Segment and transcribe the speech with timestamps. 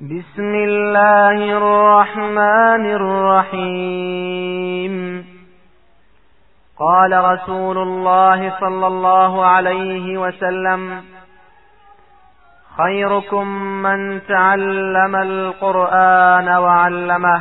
[0.00, 4.94] بسم الله الرحمن الرحيم.
[6.78, 11.02] قال رسول الله صلى الله عليه وسلم
[12.76, 13.46] خيركم
[13.82, 17.40] من تعلم القرآن وعلمه.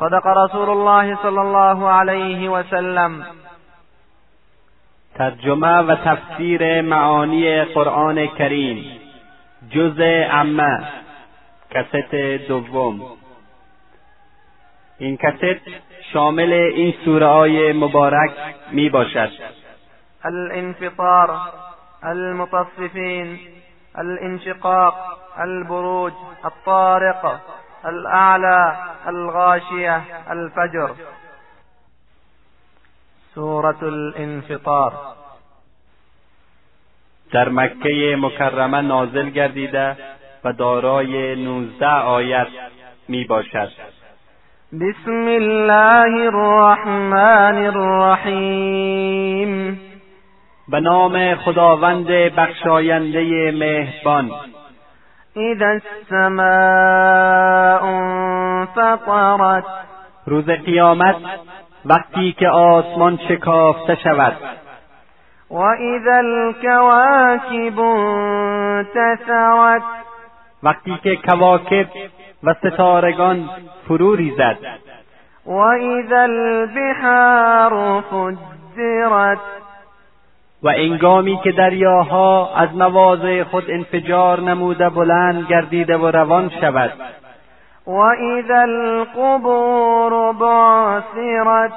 [0.00, 3.24] صدق رسول الله صلى الله عليه وسلم.
[5.14, 8.84] ترجمه و تفسیر معانی قرآن کریم.
[9.72, 10.80] جزء عمّه.
[11.70, 12.14] کاست
[12.48, 13.00] دوم.
[14.98, 15.60] این کاست
[16.12, 18.30] شامل این سوره های مبارک
[18.72, 19.30] می باشد
[20.24, 21.40] الانفطار
[22.02, 23.38] المطففین
[23.94, 24.94] الانشقاق
[25.36, 26.12] البروج
[26.44, 27.40] الطارق
[27.84, 28.76] الاعلى
[29.06, 30.90] الغاشیه الفجر.
[33.34, 34.92] سورة الانفطار.
[37.32, 39.96] در مکه مکرمه نازل گردیده
[40.44, 42.46] و دارای نوزده آیت
[43.08, 43.68] می باشد
[44.72, 49.80] بسم الله الرحمن الرحیم.
[50.68, 54.30] به نام خداوند بخشاینده مهربان.
[55.36, 56.44] اذا السماء
[57.84, 59.64] انفطرت.
[60.26, 61.16] روز قیامت
[61.84, 64.36] وقتی که آسمان شکافته شود.
[65.50, 69.82] و اذا الكواكب انتثرت.
[70.62, 71.86] وقتی که کواکب
[72.44, 73.50] و ستارگان
[73.88, 74.58] فرو ریزد.
[75.46, 79.38] و اذا البحار فجرت
[80.62, 86.92] و انگامی که دریاها از مواضع خود انفجار نموده بلند گردیده و روان شود.
[87.86, 91.72] و اذا القبور بعثرت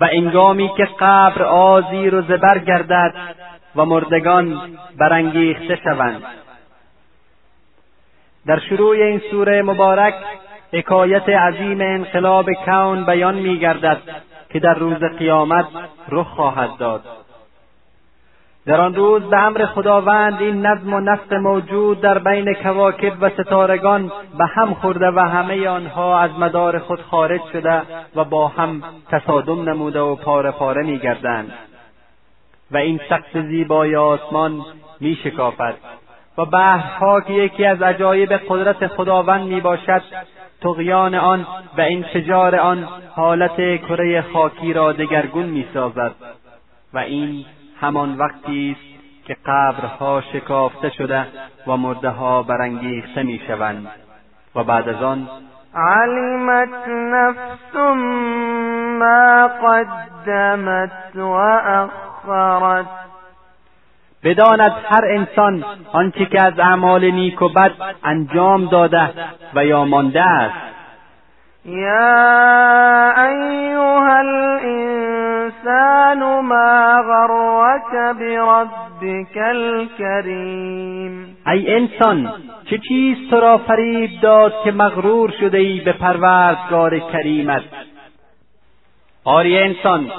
[0.00, 3.14] و انگامی که قبر آزیر و زبر گردد
[3.76, 4.60] و مردگان
[4.98, 6.22] برانگیخته شوند.
[8.46, 10.14] در شروع این سوره مبارک
[10.72, 13.98] حکایت عظیم انقلاب کون بیان میگردد
[14.50, 15.66] که در روز قیامت
[16.08, 17.02] رخ خواهد داد.
[18.66, 23.30] در آن روز به امر خداوند این نظم و نسق موجود در بین کواکب و
[23.30, 27.82] ستارگان به هم خورده و همه آنها از مدار خود خارج شده
[28.16, 31.52] و با هم تصادم نموده و پاره پاره میگردند.
[32.70, 34.64] و این سقف زیبای آسمان
[35.00, 35.74] میشکافد.
[36.38, 40.02] و بحرها که یکی از عجایب قدرت خداوند می باشد
[40.62, 41.46] تقیان آن
[41.78, 46.14] و انفجار آن حالت کره خاکی را دگرگون می سازد
[46.94, 47.44] و این
[47.80, 51.26] همان وقتی است که قبرها شکافته شده
[51.66, 53.86] و مرده ها برانگیخته می شوند
[54.54, 55.28] و بعد از آن
[55.74, 57.76] علمت نفس
[59.00, 63.05] ما قدمت و اخرت
[64.26, 67.72] بداند هر انسان آنچه که از اعمال نیک و بد
[68.04, 69.10] انجام داده
[69.54, 70.54] و یا مانده است.
[71.64, 82.32] یا ایها الانسان ما غرك بربك الكریم ای انسان
[82.70, 87.62] چه چیز تو را فریب داد که مغرور شده ای به پروردگار کریمت؟
[89.24, 90.10] آری انسان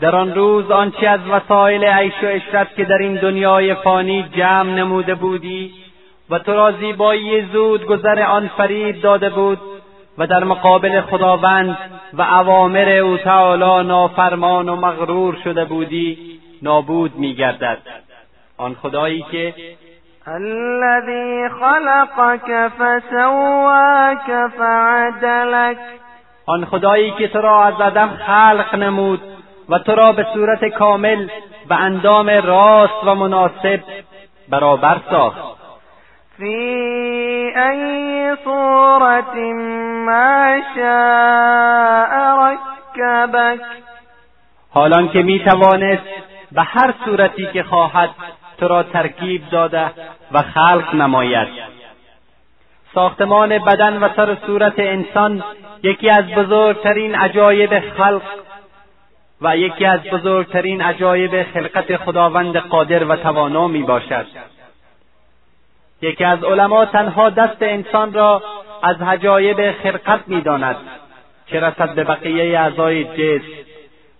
[0.00, 4.70] در آن روز آنچه از وسایل عیش و عشرت که در این دنیای فانی جمع
[4.70, 5.72] نموده بودی
[6.30, 9.58] و تو را زیبایی زود گذر آن فریب داده بود
[10.18, 11.78] و در مقابل خداوند
[12.12, 17.78] و اوامر او تعالی نافرمان و مغرور شده بودی نابود میگردد.
[18.58, 19.54] آن خدایی که
[20.26, 25.78] الذي خلقك فسواك فعدلك.
[26.46, 29.20] آن خدایی که تو را از عدم خلق نمود
[29.68, 31.28] و تو را به صورت کامل
[31.70, 33.80] و اندام راست و مناسب
[34.48, 35.54] برابر ساخت.
[36.38, 36.44] فی
[37.56, 39.36] ای صورت
[40.06, 43.60] ما شاء رکبک.
[44.70, 46.02] حالان که می توانست
[46.52, 48.10] به هر صورتی که خواهد
[48.58, 49.90] تو را ترکیب داده
[50.32, 51.48] و خلق نماید.
[52.94, 55.44] ساختمان بدن و سر صورت انسان
[55.82, 58.22] یکی از بزرگترین عجایب خلق
[59.44, 64.26] و یکی از بزرگترین عجایب خلقت خداوند قادر و توانا می باشد.
[66.02, 68.42] یکی از علما تنها دست انسان را
[68.82, 70.76] از حجایب خلقت می‌داند
[71.46, 73.46] که رسد به بقیه اعضای جسم.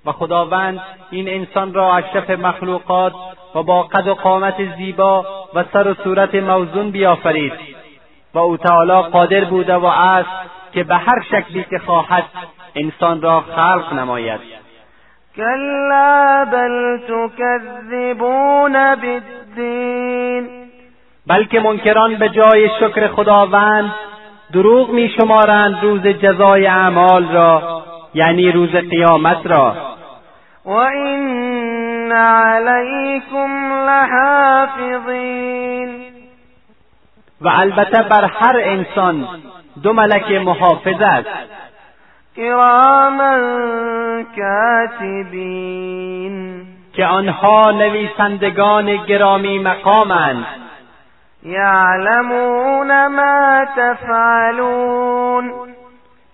[0.06, 0.81] و خداوند
[1.11, 3.12] این انسان را اشرف مخلوقات
[3.55, 7.53] و با قد و قامت زیبا و سر و صورت موزون بیافرید.
[8.35, 10.29] و او تعالی قادر بوده و است
[10.73, 12.25] که به هر شکلی که خواهد
[12.75, 14.64] انسان را خلق نماید.
[15.37, 20.49] كلا بل تكذبون بالدین
[21.27, 23.95] بلکه منکران به جای شکر خداوند
[24.53, 27.83] دروغ میشمارند روز جزای اعمال را
[28.15, 29.77] یعنی روز قیامت را.
[30.65, 35.35] و این علیکم لحافظین
[37.41, 39.29] و البته بر هر انسان
[39.83, 41.29] دو ملک محافظ است.
[42.37, 43.35] کراما
[44.37, 45.87] کاتبین
[46.93, 50.47] که آنها نویسندگان گرامی مقامند.
[51.43, 55.53] یعلمون ما تفعلون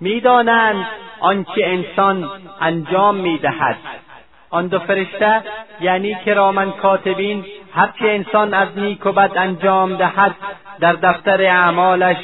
[0.01, 0.87] می‌دانند
[1.21, 2.31] آنچه انسان
[2.61, 3.77] انجام می‌دهد.
[4.51, 5.43] آن دو فرشته
[5.81, 7.45] یعنی کرامن کاتبین
[7.75, 10.35] هرچه انسان از نیک و بد انجام دهد
[10.81, 12.17] در دفتر اعمالش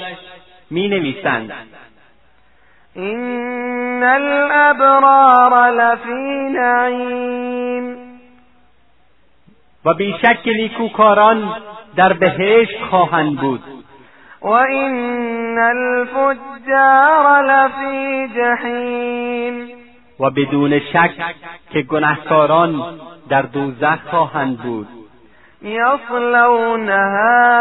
[0.71, 1.53] می نویسند
[2.95, 3.66] این
[4.03, 7.97] الابرار لفی نعیم
[9.85, 11.55] و بیشک نیکوکاران
[11.97, 13.63] در بهشت خواهند بود.
[14.43, 19.69] و این الفجار لفی جحیم
[20.21, 21.35] و بدون شک
[21.71, 24.89] که گنهکاران در دوزخ خواهند بود.
[25.63, 26.87] یصلونها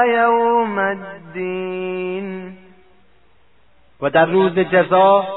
[0.05, 2.57] یوم الدین
[4.01, 5.27] و در روز جزا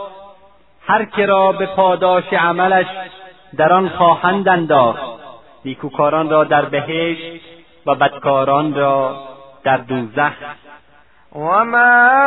[0.89, 2.87] هر که را به پاداش عملش
[3.57, 5.03] در آن خواهند انداخت
[5.65, 7.43] نیکوکاران را در بهشت
[7.87, 9.17] و بدکاران را
[9.65, 10.33] در دوزخ.
[11.35, 11.79] و ما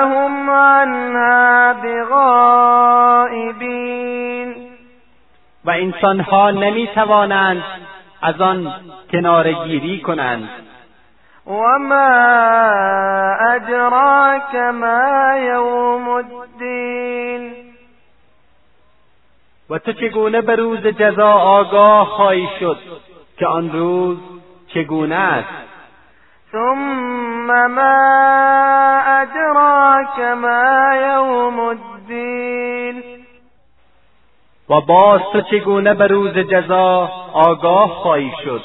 [0.06, 3.52] هم عنها بغائبین
[5.66, 7.64] و انسانها نمی‌توانند
[8.22, 8.74] از آن
[9.12, 10.50] کنارگیری کنند.
[11.48, 11.96] و ما
[13.54, 17.61] ادراک ما یوم الدین
[19.72, 22.78] و تو چگونه به روز جزا آگاه خواهی شد
[23.38, 24.18] که آن روز
[24.68, 25.50] چگونه است؟
[26.52, 33.04] ثم ما ادراک ما یوم الدین.
[34.70, 38.62] و باز تو چگونه به روز جزا آگاه خواهی شد؟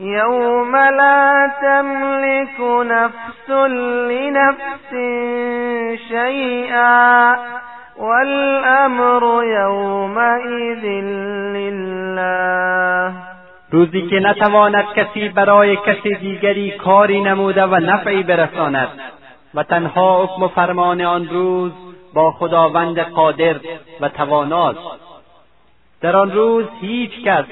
[0.00, 3.50] یوم لا تملك نفس
[4.10, 4.90] لنفس
[6.08, 7.36] شیئا.
[7.98, 10.84] والامر یومئذ
[11.54, 13.12] لله.
[13.70, 18.88] روزی که نتواند کسی برای کسی دیگری کاری نموده و نفعی برساند
[19.54, 21.72] و تنها حکم و فرمان آن روز
[22.14, 23.56] با خداوند قادر
[24.00, 24.78] و تواناست.
[26.00, 27.44] در آن روز هیچ کس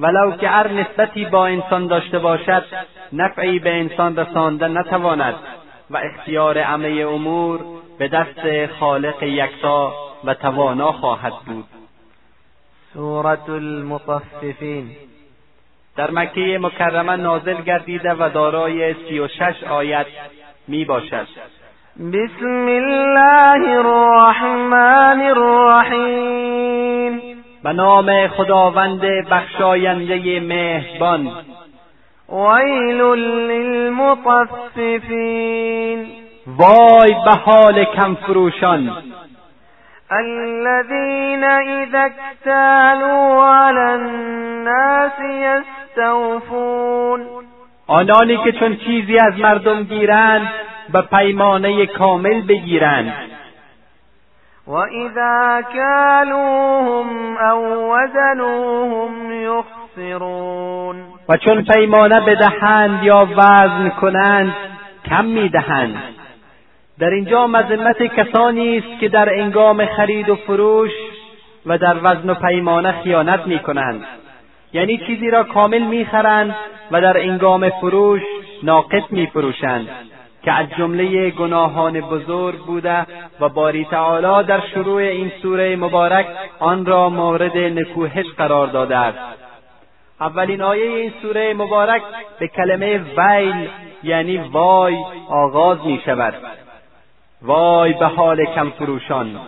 [0.00, 2.64] ولو که هر نسبتی با انسان داشته باشد
[3.12, 5.34] نفعی به انسان رسانده نتواند
[5.90, 7.60] و اختیار همه امور
[7.98, 9.92] به دست خالق یکتا
[10.24, 11.64] و توانا خواهد بود.
[12.94, 14.90] سورة المطففین.
[15.96, 20.06] در مکه مکرمه نازل گردیده و دارای سی و شش آیت
[20.68, 21.26] می باشد.
[21.98, 27.20] بسم الله الرحمن الرحیم.
[27.62, 29.00] به نام خداوند
[29.30, 31.30] بخشاینده مهربان.
[32.28, 33.00] ویل
[33.50, 34.68] للمطففین.
[36.56, 38.92] وای به حال کم فروشان
[40.10, 47.26] الذين اذا اكتالوا على الناس یستوفون
[47.86, 50.48] آنانی که چون چیزی از مردم گیرند
[50.92, 53.12] به پیمانه کامل بگیرند.
[54.66, 60.96] و اذا کالوهم او وزنوهم یخسرون
[61.28, 64.54] و چون پیمانه بدهند یا وزن کنند
[65.10, 66.17] کم می‌دهند.
[67.00, 70.90] در اینجا مذمت کسانی است که در انگام خرید و فروش
[71.66, 74.04] و در وزن و پیمانه خیانت می کنند
[74.72, 76.56] یعنی چیزی را کامل می‌خرند
[76.90, 78.22] و در انگام فروش
[78.62, 79.88] ناقص میفروشند
[80.42, 83.06] که از جمله گناهان بزرگ بوده
[83.40, 86.26] و باری تعالی در شروع این سوره مبارک
[86.58, 89.18] آن را مورد نکوهش قرار داده است.
[90.20, 92.02] اولین آیه این سوره مبارک
[92.38, 93.68] به کلمه ویل
[94.02, 94.96] یعنی وای
[95.28, 96.34] آغاز می شود
[97.42, 99.40] وای به حال کم فروشان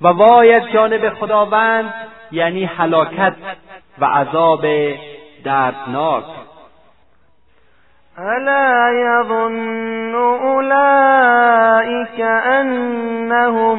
[0.00, 1.94] و وای از جانب خداوند
[2.32, 3.34] یعنی هلاکت
[3.98, 4.66] و عذاب
[5.44, 6.24] دردناک.
[8.18, 13.78] الا یظن اولئک انهم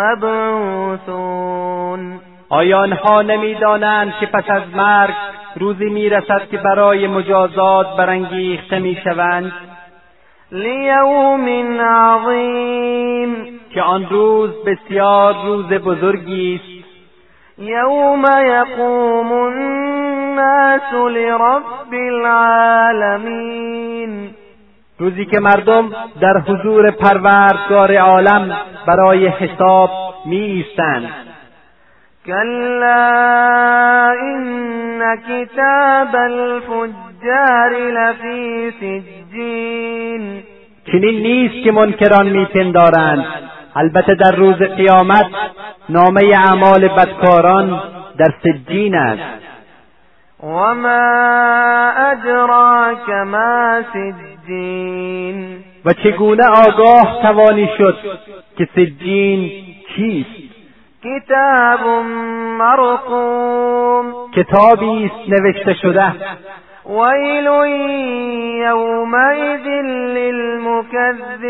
[0.00, 2.20] مبعوثون.
[2.48, 5.14] آیا آنها نمی‌دانند که پس از مرگ
[5.56, 9.52] روزی می‌رسد که برای مجازات برانگیخته می‌شوند؟
[10.52, 16.76] لیوم عظیم که آن روز بسیار روز بزرگی است.
[17.58, 21.92] یوم یقوم الناس لرب
[22.24, 23.30] العالمین
[24.98, 29.90] روزی که مردم در حضور پروردگار عالم برای حساب
[30.26, 31.08] می ایستند
[32.26, 36.16] كلا إن كتاب
[37.26, 40.42] الفجار لفی سجین
[40.92, 43.24] چنین نیست که منکران میپندارند.
[43.74, 45.26] البته در روز قیامت
[45.88, 47.82] نامه اعمال بدکاران
[48.18, 49.42] در سجین است.
[50.42, 57.98] و ما ادراک ما سجین و چگونه آگاه توانی شد
[58.58, 59.50] که سجین
[59.96, 60.46] چیست؟
[61.04, 61.86] کتاب
[62.58, 64.30] مرقوم.
[64.34, 66.12] کتابی است نوشته شده.
[66.88, 67.46] ویل
[68.64, 69.66] یومئذ
[70.16, 71.46] للمکذبین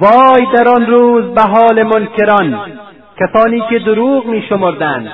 [0.00, 2.72] وای در آن روز به حال منکران
[3.20, 5.12] کسانی که دروغ می شمردند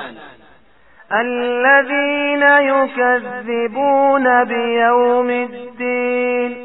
[1.11, 6.55] الذين يكذبون بیوم الدین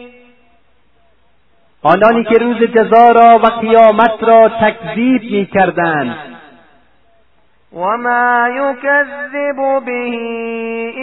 [1.83, 6.17] آنانی که روز جزا را و قیامت را تکذیب می کردند
[7.73, 10.15] وما يكذب به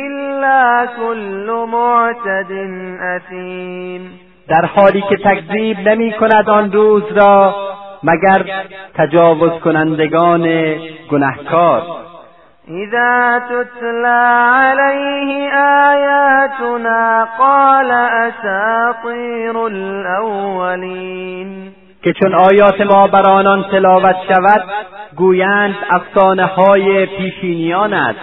[0.08, 2.52] إلا كل معتد
[3.02, 4.20] أثیم
[4.50, 7.56] در حالی که تکذیب نمی کند آن روز را
[8.04, 8.46] مگر
[8.94, 10.76] تجاوز کنندگان
[11.12, 11.82] گنهکار
[12.68, 15.54] اذا تتلا علیه
[15.90, 21.48] آیاتنا قال اساطیر الاولین
[22.08, 24.64] که چون آیات ما بر آنان تلاوت شود
[25.16, 28.20] گویند افسانه های پیشینیان است.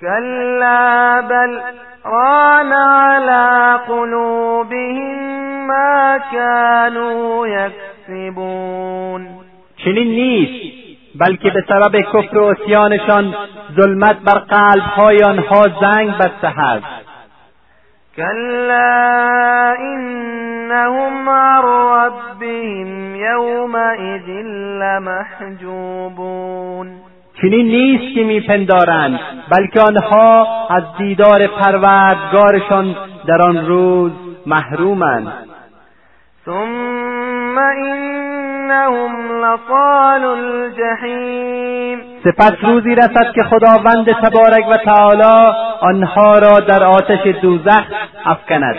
[0.00, 1.60] کلا بل
[2.04, 9.28] ران على قلوبهم ما كانوا یکسبون.
[9.84, 10.76] چنین نیست
[11.20, 13.34] بلکه به سبب کفر و اسیانشان
[13.80, 17.09] ظلمت بر قلبهای آنها زنگ بسته است.
[18.16, 24.28] کلا انهم عن ربهم یومئذ
[24.80, 26.86] لمحجوبون
[27.42, 34.12] چنین نیست که میپندارند بلکه آنها از دیدار پروردگارشان در آن روز
[34.46, 35.32] محرومند.
[36.44, 37.58] ثم
[38.70, 47.26] انهم لصال الجحیم سپس روزی رسد که خداوند تبارک و تعالی آنها را در آتش
[47.42, 47.84] دوزخ
[48.24, 48.76] افکند.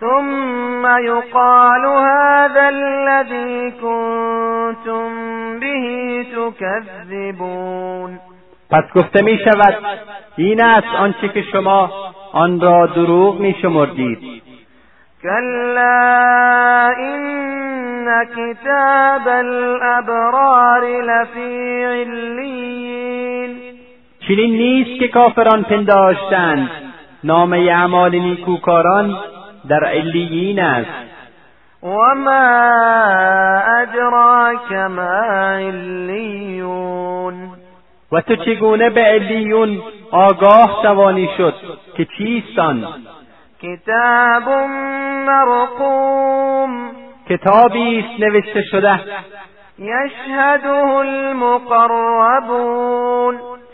[0.00, 5.10] ثم يقال هذا الذي كنتم
[5.60, 8.18] به تكذبون.
[8.70, 9.74] پس گفته می شود
[10.36, 11.90] این است آنچه که شما
[12.32, 14.42] آن را دروغ می شمردید
[15.22, 23.58] كلا إن كتاب الأبرار لفی علین
[24.28, 26.70] چنین نیست که کافران پنداشتند.
[27.24, 29.16] نامه اعمال نیکوکاران
[29.68, 30.90] در علیین است.
[31.82, 32.48] وما
[33.80, 35.22] ادراک ما
[35.52, 37.34] علیون
[38.12, 41.54] و تو چگونه به علیون آگاه توانی شد
[41.96, 42.86] که چیستان؟
[43.62, 44.48] کتاب
[45.26, 46.90] مرقوم.
[47.28, 49.00] کتابی است نوشته شده.
[49.78, 52.38] یشهده المقربون.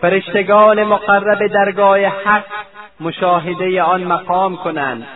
[0.01, 2.45] فرشتگان مقرب درگاه حق
[3.01, 5.07] مشاهده آن مقام کنند.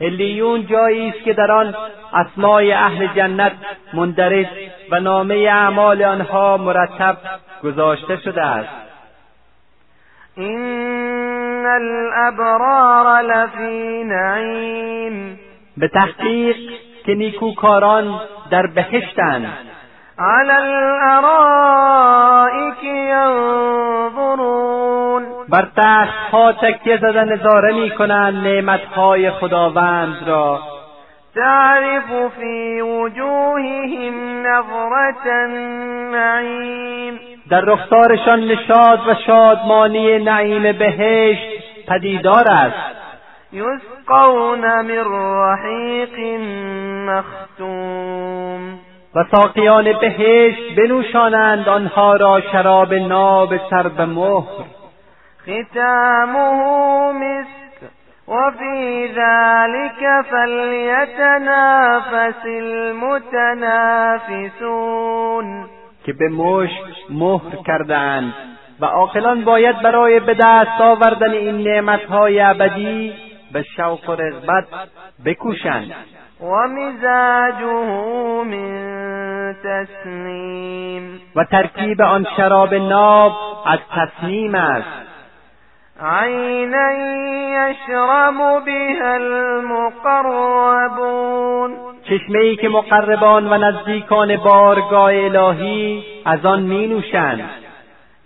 [0.00, 1.74] علیون جایی است که در آن
[2.12, 3.52] اسمای اهل جنت
[3.94, 4.46] مندرج
[4.90, 7.16] و نامه اعمال آنها مرتب
[7.62, 8.91] گذاشته شده است.
[10.36, 15.40] این الابرار لفی نعیم
[15.76, 16.56] به تحقیق
[17.06, 18.20] که نیکوکاران
[18.50, 19.52] در بهشتند.
[20.18, 21.64] علی الارائک
[22.84, 24.42] ینظرون
[25.48, 25.68] بر
[26.32, 30.60] ها تکیه زده نظاره می‌کنند نعمتهای خداوند را.
[31.34, 37.18] تعرف فی وجوههم نظرة النعیم
[37.50, 41.48] در رخسارشان نشاد و شادمانی نعیم بهشت
[41.88, 42.96] پدیدار است.
[43.52, 46.40] یسقون من رحیق
[47.10, 48.78] مختوم.
[49.14, 54.64] و ساقیان بهشت بنوشانند آنها را شراب ناب سر به مهر.
[55.42, 57.61] ختامه مسك
[58.32, 61.62] وفي ذلك فليتنافس
[62.46, 63.46] المتنافسون.
[66.04, 68.34] که به مشک مهر کردند
[68.80, 73.12] و عاقلان باید برای به دست آوردن این نعمتهای ابدی
[73.52, 74.64] به شوق و رغبت
[75.24, 75.92] بکوشند.
[76.40, 77.86] و مزاجه
[78.44, 83.32] من تسنیم و ترکیب آن شراب ناب
[83.66, 85.11] از تسنیم است.
[86.04, 86.92] عینا
[87.52, 90.62] یشرب بها المقربون
[92.04, 97.50] چشمه ای که مقربان و نزدیکان بارگاه الهی از آن می نوشند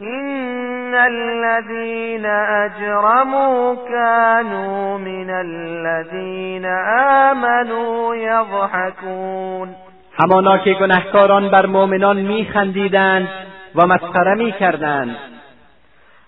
[0.01, 2.27] إن الذين
[2.67, 6.65] أجرموا كانوا من الذين
[7.31, 9.69] آمنوا يضحكون
[10.19, 13.29] همانا که گنهکاران بر مؤمنان میخندیدند
[13.75, 15.17] و مسخره می‌کردند.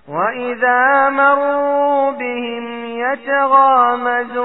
[0.08, 4.38] و اذا مروا بهم یتغامزون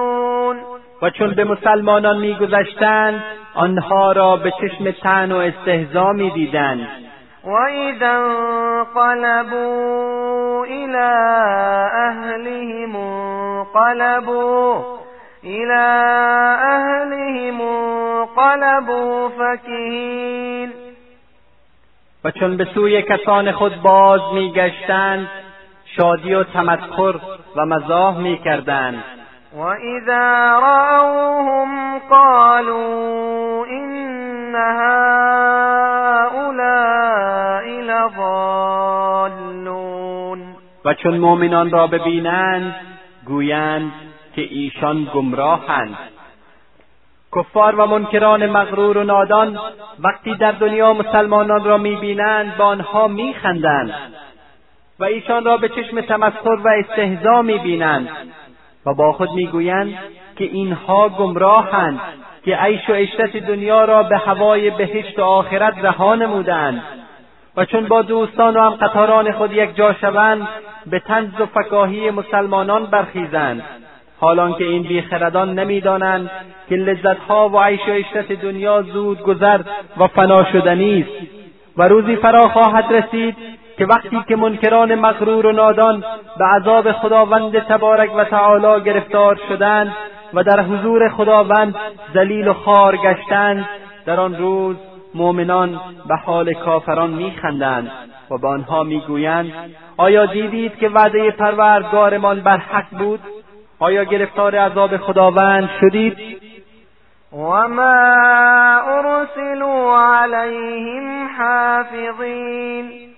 [1.02, 3.24] و چون به مسلمانان میگذشتند
[3.56, 6.88] آنها را به چشم تن و استهزا می‌دیدند.
[7.44, 8.12] وإذا
[8.96, 9.74] انقلبوا
[10.66, 11.10] إلى
[12.08, 14.82] أهلهم انقلبوا
[15.44, 15.84] إلى
[16.62, 20.74] أهلهم انقلبوا فكهين.
[22.26, 25.28] و چون به سوی کسان خود باز میگشتند
[25.96, 27.16] شادی و تمسخر
[27.56, 29.04] و مزاح می‌کردند.
[29.54, 34.04] و اذا رأوهم قالوا ان
[40.86, 42.76] و چون مؤمنان را ببینند
[43.26, 43.92] گویند
[44.36, 45.98] که ایشان گمراهند.
[47.36, 49.60] کفار و منکران مغرور و نادان
[50.00, 53.94] وقتی در دنیا مسلمانان را می‌بینند با آنها میخندند.
[55.00, 58.10] و ایشان را به چشم تمسخر و استهزا می‌بینند.
[58.86, 59.94] و با خود می‌گویند
[60.38, 62.00] که اینها گمراهند
[62.46, 66.84] که عیش و عشرت دنیا را به هوای بهشت و آخرت رها نمودند
[67.58, 70.48] و چون با دوستان و هم قطاران خود یک جا شوند
[70.86, 73.64] به تنز و فکاهی مسلمانان برخیزند.
[74.20, 76.32] حالان که این بیخردان نمی‌دانند
[76.70, 79.62] که لذتها و عیش و عشرت دنیا زود گذر
[79.98, 81.28] و فنا شدنی است.
[81.78, 83.36] و روزی فرا خواهد رسید
[83.78, 86.04] که وقتی که منکران مغرور و نادان
[86.40, 89.94] به عذاب خداوند تبارک و تعالی گرفتار شدند
[90.34, 91.76] و در حضور خداوند
[92.14, 93.66] ذلیل و خار گشتند
[94.06, 94.76] در آن روز
[95.16, 97.92] مؤمنان به حال کافران میخندند
[98.32, 99.52] و به آنها می‌گویند
[99.98, 103.20] آیا دیدید که وعده پروردگارمان بر حق بود؟
[103.80, 106.18] آیا گرفتار عذاب خداوند شدید؟
[107.34, 107.94] وما
[108.88, 113.13] ارسلوا علیهم حافظین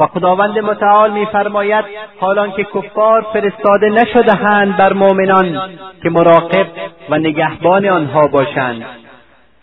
[0.00, 1.84] و خداوند متعال میفرماید
[2.20, 5.70] حالان که کفار فرستاده نشدهاند بر مؤمنان
[6.02, 6.66] که مراقب
[7.10, 8.84] و نگهبان آنها باشند.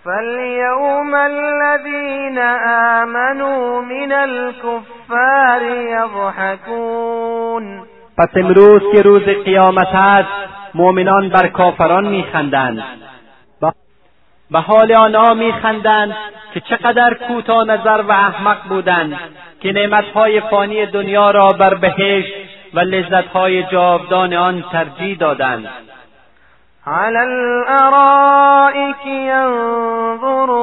[0.03, 2.37] فاليوم الذين
[3.01, 5.61] آمنوا من الكفار
[5.97, 7.81] يضحكون.
[8.17, 10.29] پس امروز که روز قیامت است
[10.73, 12.83] مؤمنان بر کافران میخندند.
[14.51, 16.15] به حال آنها میخندند
[16.53, 19.19] که چقدر کوتاه نظر و احمق بودند
[19.61, 22.33] که نعمتهای فانی دنیا را بر بهشت
[22.73, 25.69] و لذتهای جاودان آن ترجیح دادند.
[26.87, 30.57] على الارائك ينظرون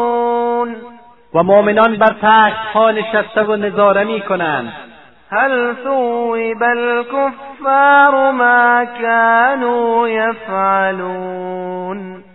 [1.35, 2.13] و مؤمنان بر
[2.75, 4.73] ها نشسته و نظاره می کنند
[5.31, 11.65] هل ثوب الكفار ما كانوا يفعلون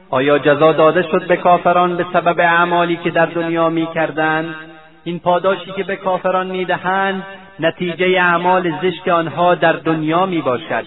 [0.09, 4.55] آیا جزا داده شد به کافران به سبب اعمالی که در دنیا می‌کردند؟
[5.03, 7.23] این پاداشی که به کافران می‌دهند
[7.59, 10.85] نتیجه اعمال زشت آنها در دنیا می باشد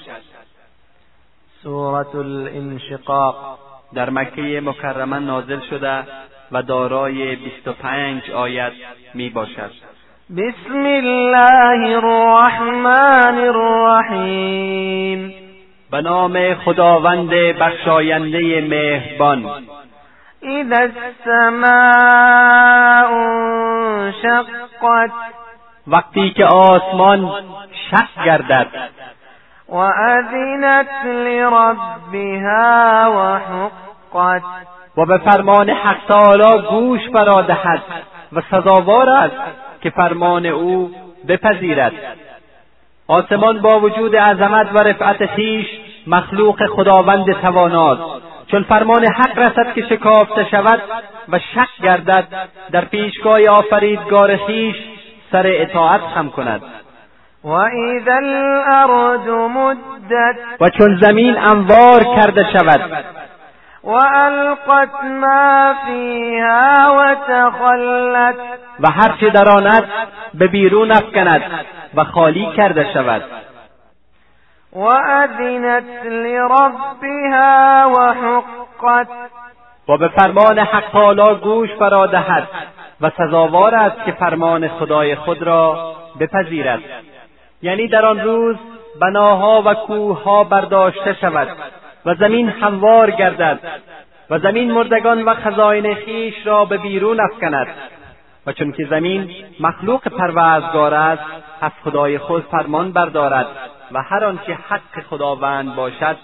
[1.63, 3.59] سورة الانشقاق.
[3.95, 6.03] در مکه مکرمه نازل شده
[6.53, 8.73] و دارای 25 آیت
[9.15, 9.71] می باشد
[10.37, 15.35] بسم الله الرحمن الرحیم.
[15.93, 19.45] به نام خداوند بخشاینده مهربان.
[20.43, 20.77] اذا
[21.27, 21.73] السماء
[24.05, 25.11] انشقت
[25.87, 27.31] وقتی که آسمان
[27.91, 28.67] شق گردد.
[29.69, 32.63] وأذنت لربها
[33.17, 34.43] وحقت.
[34.97, 37.83] و به فرمان حق تعالی گوش فرا دهد
[38.33, 39.37] و سزاوار است
[39.83, 40.91] که فرمان او
[41.29, 41.93] بپذیرد.
[43.07, 45.67] آسمان با وجود عظمت و رفعت خویش
[46.07, 48.03] مخلوق خداوند تواناست
[48.47, 50.83] چون فرمان حق رسد که شکافته شود
[51.29, 54.77] و شک گردد در پیشگاه آفریدگار خویش
[55.33, 56.63] سر اطاعت خم کند.
[59.49, 60.37] مدت.
[60.61, 63.05] و چون زمین انوار کرده شود
[63.85, 68.35] والقت ما فیها وتخلت
[68.81, 69.89] و هر چه در آن است
[70.35, 71.43] به بیرون افکند
[71.95, 73.23] و خالی کرده شود.
[74.73, 79.09] وأذنت لربها وحقت
[79.89, 82.49] و به فرمان حق تعالی گوش فرا دهد
[83.01, 86.81] و سزاوار است که فرمان خدای خود را بپذیرد.
[87.63, 88.57] یعنی در آن روز
[89.01, 91.49] بناها و کوهها برداشته شود.
[92.07, 93.59] و زمین هموار گردد
[94.31, 97.67] و زمین مردگان و خزاین خیش را به بیرون افکند.
[98.47, 101.23] و چون که زمین مخلوق پروردگار است
[101.61, 103.47] از خدای خود فرمان بردارد
[103.93, 106.17] و هر آنچه حق خداوند باشد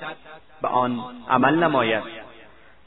[0.63, 0.99] به آن
[1.31, 2.03] عمل نماید.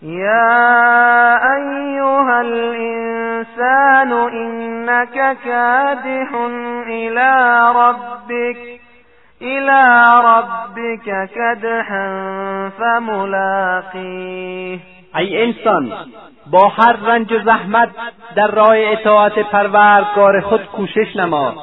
[0.02, 6.36] یا ایها الانسان انك کادح
[6.88, 7.20] الى
[7.76, 8.82] ربك
[9.42, 9.82] الى
[10.24, 12.08] ربك کدحا
[12.78, 14.80] فملاقیه
[15.16, 15.92] ای انسان
[16.52, 17.90] با هر رنج و زحمت
[18.36, 21.54] در راه اطاعت پروردگار خود کوشش نما.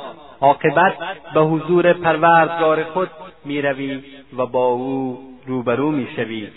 [0.41, 0.95] عاقبت
[1.35, 3.11] به حضور پروردگار خود
[3.45, 4.03] می‌روی
[4.39, 6.49] و با او روبرو می‌شوی.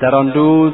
[0.00, 0.72] در آن روز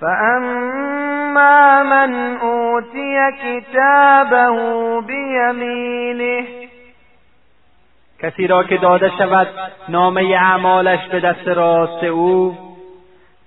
[0.00, 4.50] فاما من اوتی کتابه
[5.06, 6.59] بیمینه
[8.22, 9.48] کسی را که داده شود
[9.88, 12.56] نامه اعمالش به دست راست او.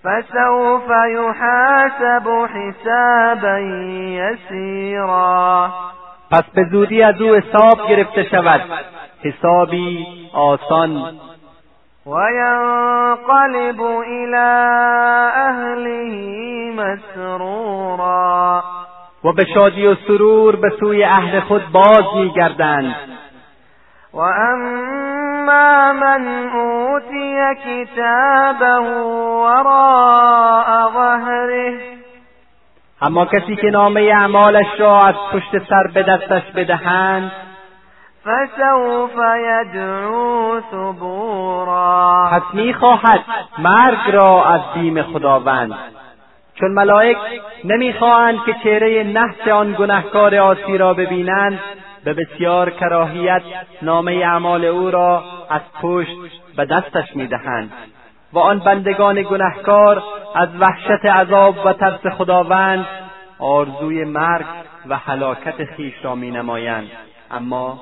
[0.03, 3.59] فسوف يحاسب حسابا
[4.09, 5.69] یسیرا.
[6.31, 8.61] پس به زودی از او حساب گرفته شود.
[9.23, 11.19] حسابی آسان.
[12.05, 14.35] وینقلب الى
[15.35, 16.13] اهله
[16.75, 18.63] مسرورا.
[19.23, 23.12] و به شادی و سرور به سوی اهل خود باز میگردند.
[24.13, 28.79] و اما من اوتی کتابه
[29.43, 31.79] وراء ظهره
[33.01, 37.31] اما کسی که نامه اعمالش را از پشت سر به دستش بدهند
[38.25, 43.19] فسوف یدعو ثبورا پس می‌خواهد
[43.57, 45.73] مرگ را از بیم خداوند.
[46.59, 47.17] چون ملائک
[47.63, 51.59] نمی‌خواهند که چهره نحس آن گنهکار آسی را ببینند
[52.05, 53.41] به بسیار کراهیت
[53.81, 56.17] نامه اعمال او را از پشت
[56.57, 57.71] به دستش می‌دهند
[58.33, 60.03] و آن بندگان گنهکار
[60.35, 62.85] از وحشت عذاب و ترس خداوند
[63.39, 64.45] آرزوی مرگ
[64.89, 66.89] و هلاکت خیش را مینمایند.
[67.31, 67.79] اما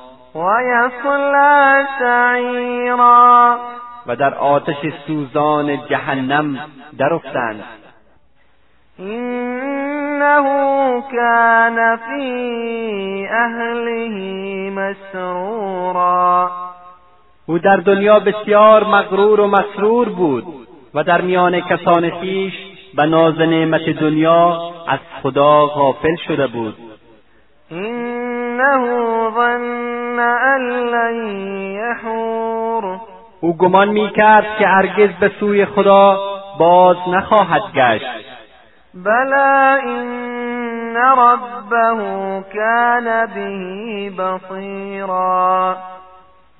[4.07, 6.59] و در آتش سوزان جهنم
[6.97, 7.63] درافتند
[9.01, 10.45] انه
[11.11, 14.15] كان فی اهله
[14.71, 16.51] مسرورا.
[17.45, 20.45] او در دنیا بسیار مغرور و مسرور بود
[20.93, 22.53] و در میان کسان خویش
[22.95, 26.75] به ناز نعمت دنیا از خدا غافل شده بود.
[27.71, 28.85] انه
[29.35, 31.35] ظن ان لن
[31.71, 32.99] یحور
[33.41, 36.19] او گمان می‌کرد که هرگز به سوی خدا
[36.59, 38.30] باز نخواهد گشت.
[38.93, 45.75] بلا این ربه کان به بصیرا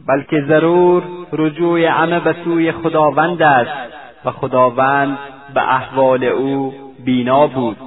[0.07, 3.93] بلکه ضرور رجوع عمه به سوی خداوند است
[4.25, 5.17] و خداوند
[5.53, 6.73] به احوال او
[7.05, 7.77] بینا بود.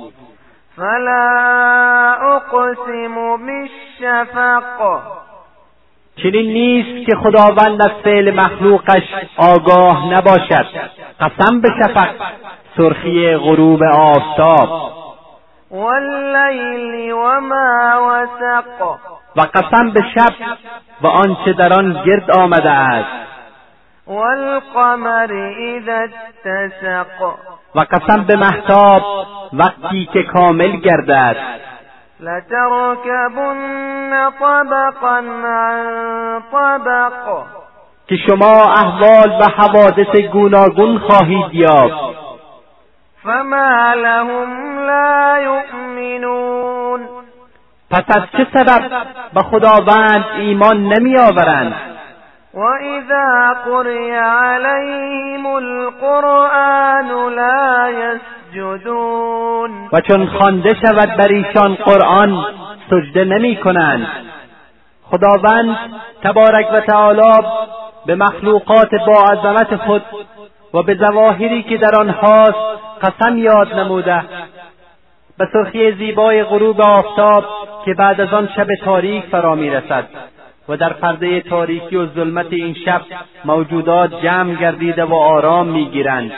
[0.77, 5.01] فلا اقسم بالشفق.
[6.17, 9.03] چنین نیست که خداوند از فعل مخلوقش
[9.37, 10.67] آگاه نباشد.
[11.21, 12.09] قسم به شفق.
[12.77, 14.69] سرخی غروب آفتاب.
[15.71, 18.83] واللیل وما وسق.
[19.37, 20.35] و قسم به شب
[21.03, 23.09] و آنچه در آن گرد آمده است.
[24.07, 26.07] والقمر اذا
[26.45, 27.23] اتسق.
[27.75, 29.03] و قسم به محتاب
[29.53, 31.37] وقتی که کامل گردد.
[32.21, 33.51] لتركبن
[34.41, 37.45] طبقا عن طبق.
[38.07, 42.24] که شما احوال و حوادث گوناگون خواهید یافت.
[43.25, 47.01] فما لهم لا يؤمنون
[47.91, 48.91] پس از چه سبب
[49.35, 51.75] به خداوند ایمان نمیآورند؟
[52.55, 62.45] وإذا قرئ عليهم القرآن لا يسجدون و چون خوانده شود بر ایشان قرآن
[62.91, 64.07] سجده نمی کنند
[65.03, 65.77] خداوند
[66.23, 67.47] تبارک و تعالی
[68.07, 70.03] به مخلوقات با عظمت خود
[70.75, 74.23] و به ظواهری که در آنهاست قسم یاد نموده.
[75.39, 77.45] به سرخی زیبای غروب آفتاب
[77.85, 80.09] که بعد از آن شب تاریک فرا می‌رسد
[80.69, 83.03] و در پرده تاریکی و ظلمت این شب
[83.45, 86.33] موجودات جمع گردیده و آرام می‌گیرند.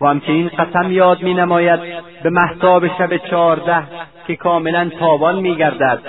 [0.00, 1.80] و همچنین قسم یاد می نماید
[2.22, 3.82] به محتاب شب چهارده
[4.26, 6.00] که کاملا تابان می گردد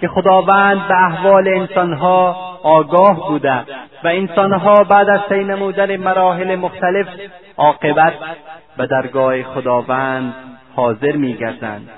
[0.00, 3.54] که خداوند به احوال انسانها آگاه بوده
[4.04, 7.06] و انسانها بعد از طی نمودن مراحل مختلف
[7.56, 8.12] عاقبت
[8.78, 10.34] به درگاه خداوند
[10.76, 11.88] حاضر میگردند.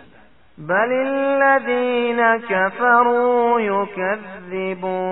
[0.59, 5.09] بل الذين كفروا يكذبون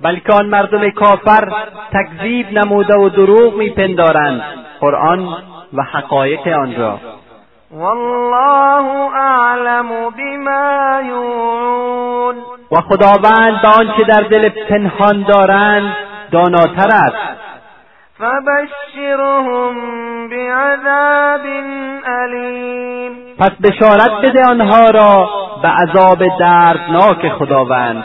[0.00, 1.52] بلکه آن مردم کافر
[1.92, 4.42] تکذیب نموده و دروغ میپندارند.
[4.80, 5.28] قرآن
[5.72, 6.98] و حقایق آن را.
[7.70, 12.36] والله اعلم بما یوعون
[12.72, 15.94] و خداوند به آنچه در دل پنهان دارند
[16.30, 17.41] داناتر است.
[18.22, 19.74] فبشرهم
[20.28, 21.46] بعذاب
[22.06, 25.28] علیم پس بشارت بده آنها را
[25.62, 28.04] به عذاب دردناک خداوند.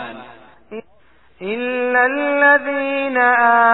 [1.41, 3.17] إلا الذين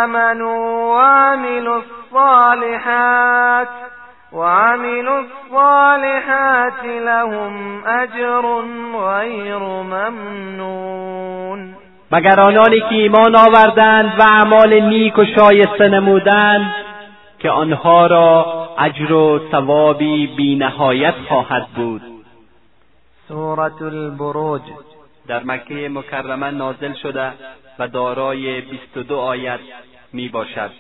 [0.03, 3.67] آمنوا وعملوا الصالحات
[4.33, 8.61] وعملوا الصالحات لهم أجر
[8.95, 11.82] غير ممنون.
[12.13, 16.73] مگر آنانی که ایمان آوردند و اعمال نیک و شایسته نمودند
[17.39, 18.45] که آنها را
[18.79, 22.01] اجر و ثوابی بینهایت خواهد بود.
[23.27, 24.61] سورة البروج.
[25.27, 27.31] در مکه مکرمه نازل شده
[27.79, 29.59] و دارای بیست و دو آیت
[30.13, 30.71] می باشد.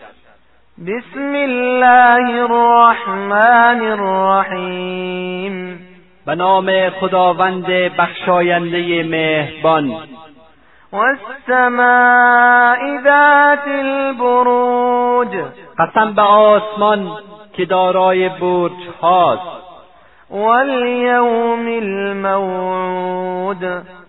[0.87, 5.79] بسم الله الرحمن الرحیم.
[6.25, 7.65] به نام خداوند
[7.97, 9.93] بخشاینده مهربان.
[10.93, 15.27] والسماء ذات البروج.
[15.79, 17.11] قسم به آسمان
[17.53, 19.41] که دارای برج هاست.
[20.29, 23.63] والیوم الموعود.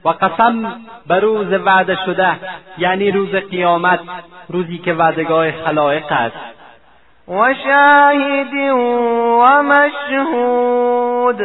[0.05, 0.73] و قسم
[1.07, 2.31] به روز وعده شده
[2.79, 4.01] یعنی روز قیامت
[4.49, 6.37] روزی که وعدگاه خلائق است.
[7.29, 8.55] و شاهد
[9.41, 11.41] و مشهود.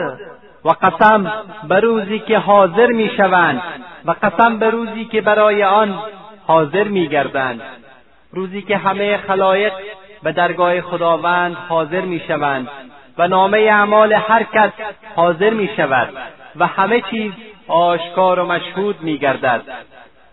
[0.66, 1.32] و قسم
[1.68, 3.62] به روزی که حاضر می‌شوند.
[4.06, 6.00] و قسم به روزی که برای آن
[6.48, 7.62] حاضر میگردند.
[8.32, 9.74] روزی که همه خلایق
[10.24, 12.68] به درگاه خداوند حاضر می‌شوند
[13.18, 14.72] و نامه اعمال هر کس
[15.16, 16.10] حاضر می شود
[16.56, 17.32] و همه چیز
[17.68, 19.62] آشکار و مشهود می گردد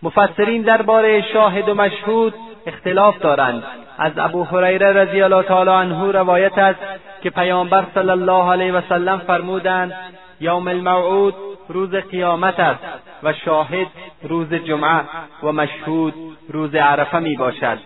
[0.03, 2.33] مفسرین درباره شاهد و مشهود
[2.67, 3.63] اختلاف دارند.
[3.97, 6.79] از ابو هریره رضی الله تعالی عنه روایت است
[7.23, 9.93] که پیامبر صلی الله علیه و سلم فرمودند
[10.39, 11.35] یوم الموعود
[11.69, 12.83] روز قیامت است
[13.23, 13.87] و شاهد
[14.23, 15.01] روز جمعه
[15.43, 16.13] و مشهود
[16.49, 17.77] روز عرفه می باشد.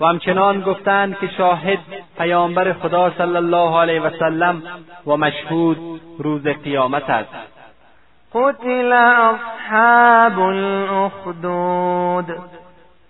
[0.00, 1.78] و همچنان گفتند که شاهد
[2.18, 4.62] پیامبر خدا صلی الله علیه و سلم
[5.06, 7.34] و مشهود روز قیامت است.
[8.34, 12.26] قتل اصحاب الاخدود.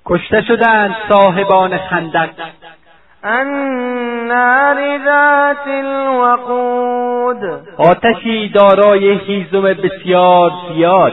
[0.07, 2.31] کشته شدند صاحبان خندق.
[3.25, 7.37] النار ذات الوقود.
[7.79, 11.13] آتشی دارای هیزم بسیار زیاد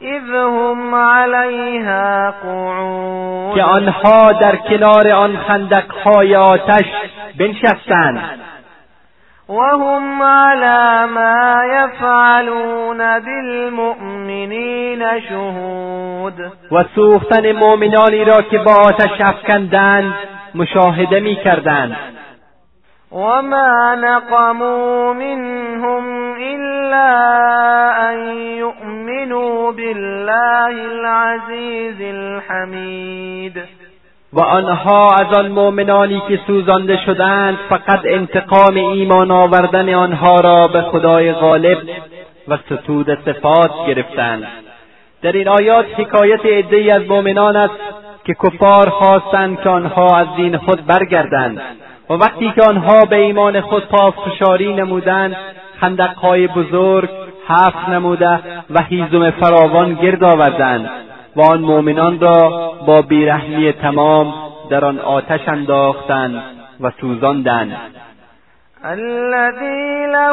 [0.00, 3.54] اذ هم علیها قعود.
[3.54, 6.84] که آنها در کنار آن خندقهای آتش
[7.38, 8.40] بنشستند.
[9.48, 16.34] وهم على ما يفعلون بالمؤمنین شهود.
[16.72, 20.14] و سوختن مؤمنانی را که با آتش افکندند
[20.54, 21.96] مشاهده می‌کردند.
[23.12, 27.10] وما نقموا منهم إلا
[28.10, 33.62] أن يؤمنوا بالله العزیز الحمید
[34.32, 40.82] و آنها از آن مؤمنانی که سوزانده شدند فقط انتقام ایمان آوردن آنها را به
[40.82, 41.78] خدای غالب
[42.48, 44.46] و ستود صفات گرفتند.
[45.22, 47.74] در این آیات حکایت عدهای از مؤمنان است
[48.28, 51.60] که کفار خواستند که آنها از دین خود برگردند
[52.10, 55.36] و وقتی که آنها به ایمان خود پافشاری نمودند
[55.80, 57.08] خندقهای بزرگ
[57.48, 60.90] حفر نموده و هیزم فراوان گرد آوردند
[61.36, 64.34] و آن مؤمنان را با بیرحمی تمام
[64.70, 66.42] در آن آتش انداختند
[66.80, 67.76] و سوزاندند.
[68.84, 70.32] الذي له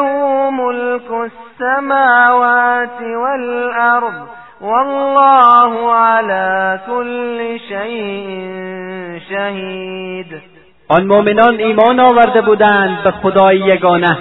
[0.50, 10.42] ملك السماوات والارض والله على كل شيء شهید
[10.88, 14.18] آن مؤمنان ایمان آورده بودند به خدای یگانه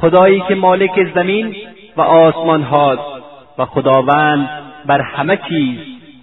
[0.00, 1.56] خدایی که مالک زمین
[1.96, 3.22] و آسمان هاست
[3.58, 4.48] و خداوند
[4.86, 5.78] بر همه چیز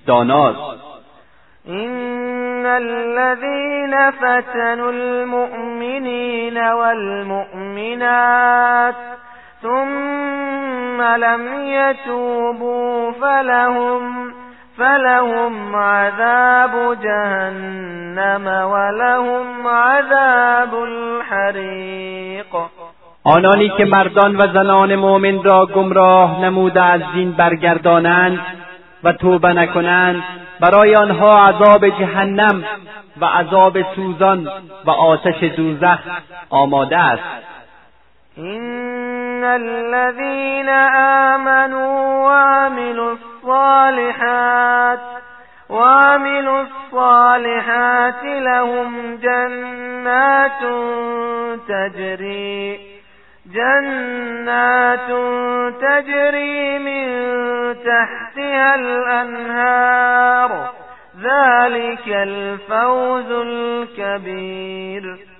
[0.08, 0.60] داناست.
[1.66, 8.16] این الذين فتنوا المؤمنین والمؤمنات
[9.64, 14.34] ثم لم يتوبوا فلهم
[14.78, 22.56] فلهم عذاب جهنم ولهم عذاب الحریق
[23.24, 28.40] آنانی که مردان و زنان مؤمن را گمراه نموده از دین برگردانند
[29.04, 30.24] و توبه نکنند
[30.60, 32.64] برای آنها عذاب جهنم
[33.22, 34.48] و عذاب سوزان
[34.86, 36.00] و آتش دوزخ
[36.50, 37.24] آماده است.
[38.38, 40.70] این الذين
[41.30, 45.00] آمنوا وعملوا الصالحات
[45.70, 50.62] وعملوا الصالحات لهم جنات
[51.68, 52.80] تجري
[53.54, 55.10] جنات
[55.82, 57.06] تجري من
[57.76, 60.70] تحتها الأنهار
[61.22, 65.33] ذلك الفوز الكبير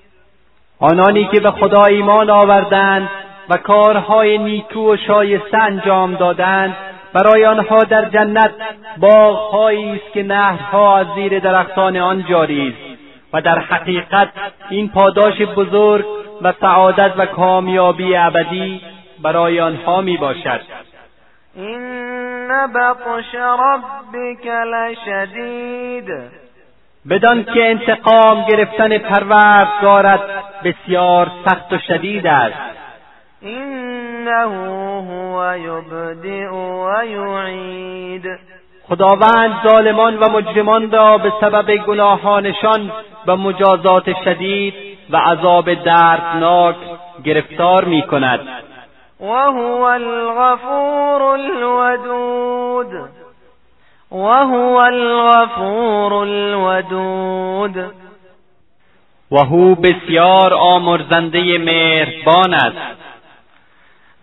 [0.84, 3.10] آنانی که به خدا ایمان آوردند
[3.50, 6.76] و کارهای نیکو و شایسته انجام دادند
[7.14, 8.52] برای آنها در جنت
[8.98, 13.00] باغهایی است که نهرها از زیر درختان آن جاری است
[13.34, 14.30] و در حقیقت
[14.70, 16.06] این پاداش بزرگ
[16.42, 18.82] و سعادت و کامیابی ابدی
[19.22, 20.62] برای آنها می باشد
[21.56, 26.10] این بطش ربک لشدید
[27.10, 30.20] بدان که انتقام گرفتن پروردگارت
[30.64, 32.56] بسیار سخت و شدید است.
[33.42, 34.46] انه
[35.06, 35.54] هو
[36.52, 38.26] و یعید
[38.88, 42.92] خداوند ظالمان و مجرمان را به سبب گناهانشان
[43.28, 44.74] و مجازات شدید
[45.10, 46.76] و عذاب دردناک
[47.24, 48.40] گرفتار می کند
[49.20, 52.94] و هو الغفور الودود.
[54.12, 58.03] و هو الغفور الودود.
[59.34, 62.98] و هو بسیار آمرزنده مهربان است.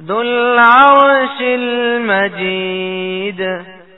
[0.07, 3.41] ذو العرش المجید.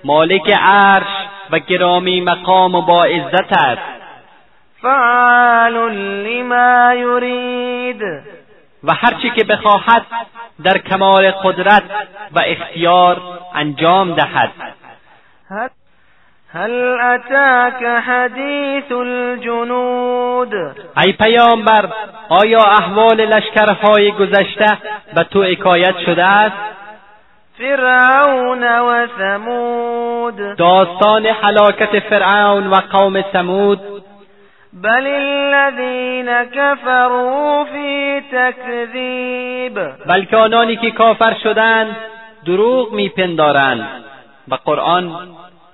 [0.05, 1.07] مالک عرش
[1.51, 3.83] و گرامی مقام و با عزت است.
[4.83, 8.03] فعال لما یرید.
[8.85, 10.07] و هرچی که بخواهد
[10.65, 11.83] در کمال قدرت
[12.33, 13.23] و اختیار
[13.55, 14.51] انجام دهد.
[16.55, 20.55] هل اتاک حدیث الجنود؟
[21.05, 21.89] ای پیامبر
[22.29, 24.79] آیا احوال لشکرهای گذشته
[25.15, 26.57] به تو حکایت شده است؟
[27.59, 30.57] فرعون و ثمود.
[30.57, 33.81] داستان حلاکت فرعون و قوم ثمود.
[34.73, 39.81] بل الذین كفروا فی تکذیب.
[40.07, 41.97] بلکه آنانی که کافر شدند
[42.47, 43.89] دروغ میپندارند.
[44.49, 45.13] و قرآن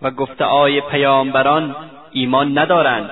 [0.02, 1.76] و گفتههای پیامبران
[2.12, 3.10] ایمان ندارند.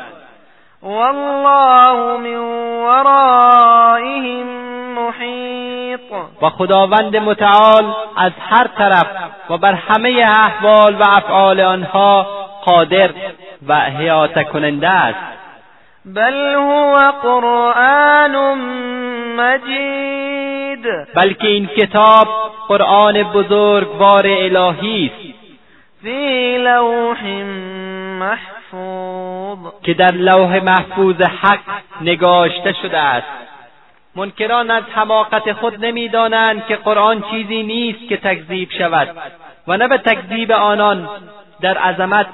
[0.82, 2.36] والله من
[2.86, 4.46] ورائهم
[4.94, 6.00] محیط.
[6.42, 9.06] و خداوند متعال از هر طرف
[9.50, 12.26] و بر همه احوال و افعال آنها
[12.64, 13.10] قادر
[13.68, 15.36] و احیاطه کننده است.
[16.04, 18.54] بل هو قرآن
[19.36, 20.86] مجید.
[21.14, 22.28] بلکه این کتاب
[22.68, 25.35] قرآن بزرگوار الهی است.
[26.06, 27.24] فی لوح
[28.20, 29.58] محفوظ.
[29.82, 31.58] که در لوح محفوظ حق
[32.00, 33.26] نگاشته شده است.
[34.16, 39.08] منکران از حماقت خود نمی‌دانند که قرآن چیزی نیست که تکذیب شود
[39.68, 41.08] و نه به تکذیب آنان
[41.60, 42.26] در عظمت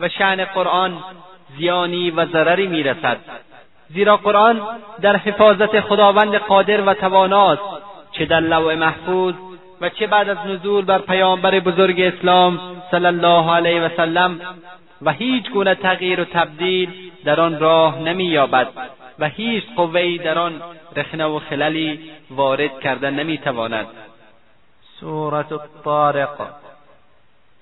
[0.00, 0.92] و شعن قرآن
[1.58, 3.16] زیانی و ضرری می‌رسد.
[3.88, 4.60] زیرا قرآن
[5.00, 7.62] در حفاظت خداوند قادر و تواناست
[8.12, 9.34] چه در لوح محفوظ
[9.80, 14.40] و چه بعد از نزول بر پیامبر بزرگ اسلام صلی الله علیه و سلم
[15.02, 18.68] و هیچ گونه تغییر و تبدیل در آن راه نمییابد
[19.18, 20.62] و هیچ قوهای در آن
[20.96, 23.86] رخنه و خللی وارد کردن نمی‌تواند.
[25.00, 26.48] سورة الطارق.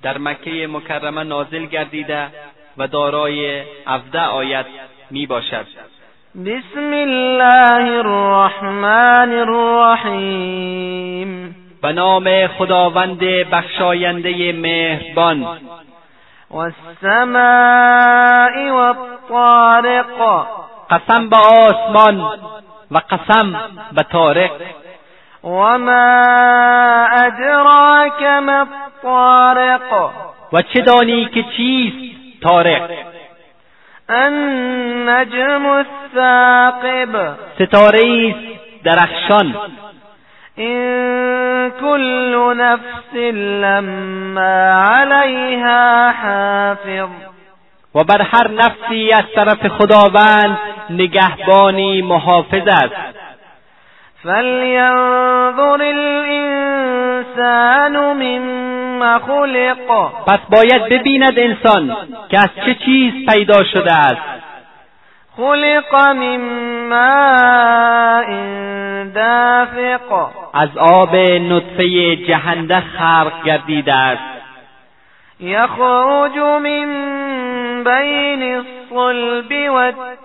[0.03, 2.27] در مکه مکرمه نازل گردیده
[2.79, 4.67] و دارای افده آیت
[5.11, 5.67] می باشد
[6.47, 10.89] بسم الله الرحمن الرحیم.
[11.83, 13.19] به نام خداوند
[13.53, 15.47] بخشاینده مهربان.
[16.51, 17.35] والسماء
[18.73, 20.47] والطارق.
[20.91, 22.21] قسم به آسمان
[22.91, 23.61] و قسم
[23.93, 24.51] به طارق.
[25.45, 26.25] وما
[27.13, 30.11] ادراک ما الطارق.
[30.53, 32.91] و چه دانی که چیست طارق؟
[34.09, 37.37] النجم الثاقب.
[37.59, 38.39] ستاره است
[38.85, 39.55] درخشان.
[40.59, 43.15] این كل نفس
[43.63, 47.09] لما عليها حافظ.
[47.95, 50.59] و بر هر نفسی از طرف خداوند
[50.91, 52.95] نگهبانی محافظ است.
[54.23, 60.11] فلینظر الانسان مما خلق.
[60.27, 61.97] پس باید ببیند انسان
[62.31, 64.48] که از چه چیز پیدا شده است.
[65.39, 66.41] خلق من
[66.89, 68.29] ماء
[69.15, 70.29] دافق.
[70.55, 74.23] از آب نطفه جهنده خلق گردیده است.
[75.41, 76.89] یخرج من
[77.85, 79.53] بین الصلب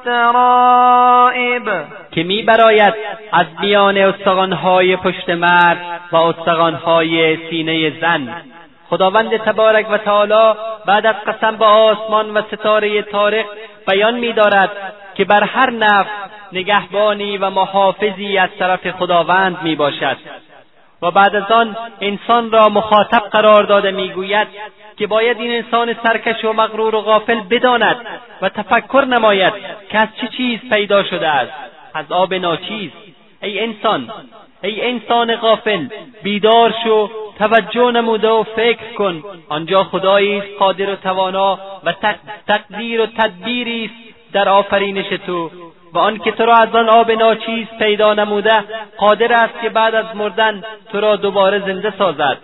[0.05, 1.63] والترائب.
[2.11, 2.93] که میبراید
[3.31, 5.77] از میان استخوانهای پشت مرد
[6.11, 8.41] و استخوانهای سینه زن.
[8.89, 13.45] خداوند تبارک و تعالی بعد از قسم به آسمان و ستاره تارق
[13.87, 14.71] بیان می‌دارد
[15.15, 16.09] که بر هر نفس
[16.51, 20.17] نگهبانی و محافظی از طرف خداوند می‌باشد.
[21.01, 24.47] و بعد از آن انسان را مخاطب قرار داده می‌گوید
[24.97, 27.95] که باید این انسان سرکش و مغرور و غافل بداند
[28.41, 29.53] و تفکر نماید
[29.89, 31.51] که از چه چیز پیدا شده است.
[31.93, 32.91] از آب ناچیز.
[33.41, 34.11] ای انسان
[34.63, 35.87] ای انسان غافل
[36.23, 37.09] بیدار شو
[37.39, 39.23] توجه نموده و فکر کن.
[39.49, 41.93] آنجا خدایی است قادر و توانا و
[42.47, 44.12] تقدیر و تدبیری است.
[44.33, 45.51] در آفرینش تو
[45.93, 48.63] و آنکه تو را از آن آب ناچیز پیدا نموده
[48.97, 52.37] قادر است که بعد از مردن تو را دوباره زنده سازد.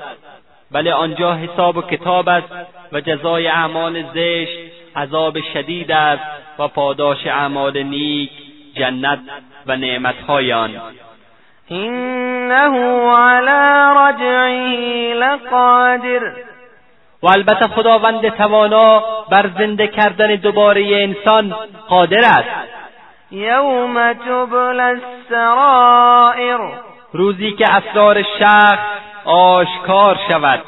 [0.72, 2.48] بله آنجا حساب و کتاب است
[2.92, 4.60] و جزای اعمال زشت
[4.96, 6.24] عذاب شدید است
[6.60, 8.32] و پاداش اعمال نیک
[8.76, 9.20] جنت
[9.68, 10.72] و نعمتهای آن.
[11.72, 12.78] انه
[13.12, 16.32] علی رجعه لقادر.
[17.24, 21.56] و البته خداوند توانا بر زنده کردن دوباره انسان
[21.88, 22.50] قادر است.
[23.32, 26.60] یوم تبل السرائر.
[27.14, 28.80] روزی که اسرار شخص
[29.26, 30.60] آشکار شود.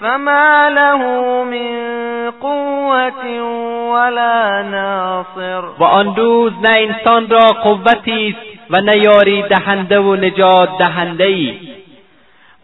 [0.00, 0.96] فما له
[1.44, 3.24] من قوت
[3.92, 5.62] ولا ناصر.
[5.78, 11.24] و آن روز نه انسان را قوتی است و نه یاری دهنده و نجات دهنده
[11.24, 11.73] ای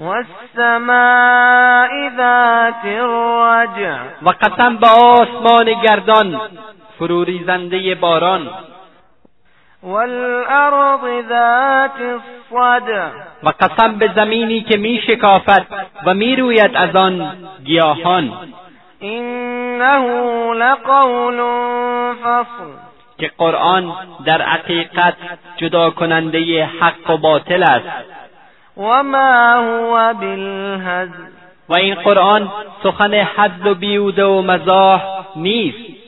[0.01, 3.99] والسماء ذات الرجع.
[4.23, 6.41] و قسم به آسمان گردان
[6.99, 8.51] فروریزنده باران.
[9.83, 13.09] والارض ذات الصدع.
[13.43, 15.67] و قسم به زمینی که می شکافد
[16.07, 17.33] و می روید از آن
[17.65, 18.33] گیاهان.
[19.01, 20.05] انه
[20.55, 21.41] لقول
[22.15, 22.71] فصل.
[23.19, 23.93] که قرآن
[24.25, 25.15] در حقیقت
[25.57, 28.20] جدا کننده حق و باطل است.
[28.77, 31.31] و ما هو بالهزل
[31.69, 32.53] و این قرآن
[32.83, 35.03] سخن حد و بیوده و مزاح
[35.37, 36.01] نیست.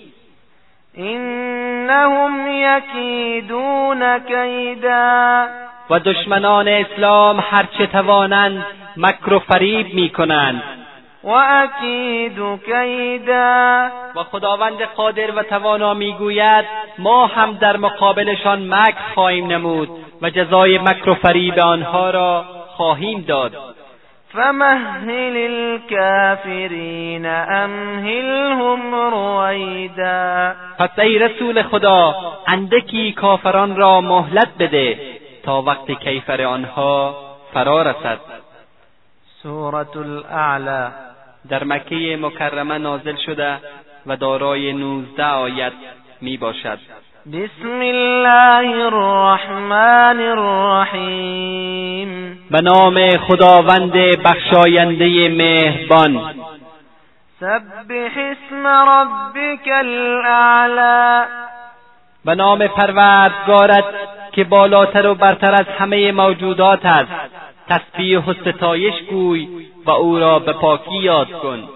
[0.94, 5.46] انهم یکیدون کیدا
[5.90, 10.81] و دشمنان اسلام هرچه توانند مکر و فریب می‌کنند.
[11.24, 16.64] و اکید کیدا و خداوند قادر و توانا می‌گوید
[16.98, 19.88] ما هم در مقابلشان مکر خواهیم نمود
[20.22, 22.44] و جزای مکر و فریب آنها را
[22.76, 23.52] خواهیم داد.
[24.32, 30.52] فمهل الكافرین امهلهم رویدا.
[30.78, 32.14] پس ای رسول خدا
[32.46, 34.98] اندکی کافران را مهلت بده
[35.44, 37.14] تا وقت کیفر آنها
[37.54, 38.18] فرا رسد
[39.42, 41.11] سورة الاعلا
[41.48, 43.58] در مکه مکرمه نازل شده
[44.06, 45.72] و دارای نوزده آیت
[46.20, 46.78] می باشد.
[47.32, 51.68] بسم الله الرحمن الرحیم.
[52.50, 53.92] به نام خداوند
[54.24, 56.34] بخشاینده مهربان.
[57.40, 61.24] سبح اسم ربک الاعلا.
[62.24, 63.84] به نام پروردگارت
[64.32, 67.10] که بالاتر و برتر از همه موجودات است.
[67.68, 71.68] تسبیح و ستایش گوی و او را به پاکی یاد کن.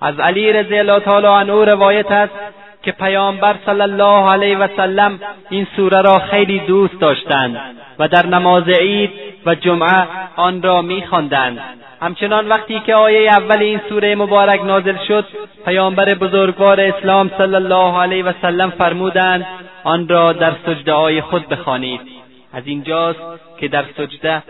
[0.00, 2.34] از علی رضی الله تعالی عنه روایت است
[2.82, 5.20] که پیامبر صلی الله علیه و سلم
[5.50, 7.60] این سوره را خیلی دوست داشتند
[7.98, 9.10] و در نماز عید
[9.46, 11.58] و جمعه آن را میخواندند.
[12.02, 15.24] همچنان وقتی که آیه اول این سوره مبارک نازل شد
[15.64, 19.46] پیامبر بزرگوار اسلام صلی الله علیه و سلم فرمودند
[19.84, 22.17] آن را در سجده خود بخوانید.
[22.52, 23.20] از اینجاست
[23.60, 24.42] که در سجده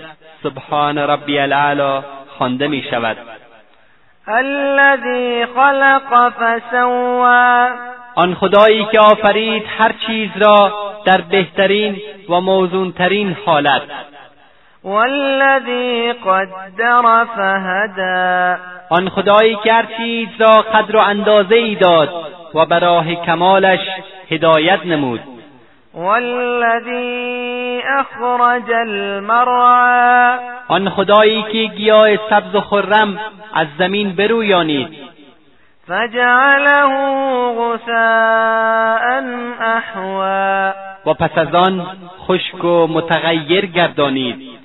[0.42, 2.04] سبحان ربی الاعلی
[2.38, 3.16] خوانده می شود.
[4.26, 7.68] الذي خلق فسوا.
[8.14, 10.72] آن خدایی که آفرید هر چیز را
[11.04, 11.96] در بهترین
[12.28, 13.82] و موزونترین حالت.
[14.84, 18.56] والذی قدر فهدا
[18.90, 22.08] آن خدایی که هر چیز را قدر و اندازه ای داد
[22.54, 23.80] و براه کمالش
[24.30, 25.37] هدایت نمود.
[25.94, 30.38] والذی اخرج المرعى.
[30.68, 33.20] آن خدایی که گیاه سبز و خرم
[33.54, 34.88] از زمین برویانید.
[35.88, 36.84] فجعله
[37.58, 39.22] غثاء
[39.60, 40.72] احوا
[41.06, 41.86] و پس از آن
[42.18, 44.58] خشک و متغیر گردانید.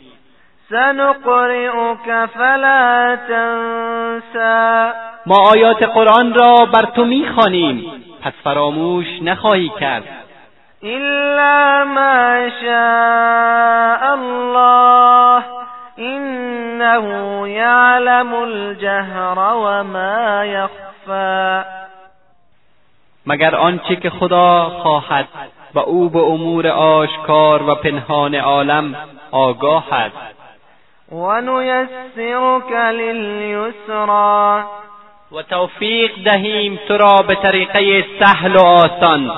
[0.70, 4.92] سنقرئك فلا تنسا
[5.26, 7.86] ما آیات قرآن را بر تو می‌خوانیم.
[8.22, 10.23] پس فراموش نخواهی کرد.
[10.84, 15.44] الا ما شاء الله
[15.98, 21.66] انه یعلم الجهر وما یخفا
[23.26, 25.28] مگر آنچه که خدا خواهد
[25.74, 28.96] و او به امور آشکار و پنهان عالم
[29.32, 30.36] آگاه است
[31.12, 34.64] و نیسرک للیسرا
[35.32, 39.32] و توفیق دهیم تو را به طریقه سهل و آسان.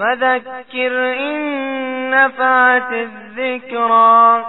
[0.00, 4.44] فذکر این نفعت الذکرا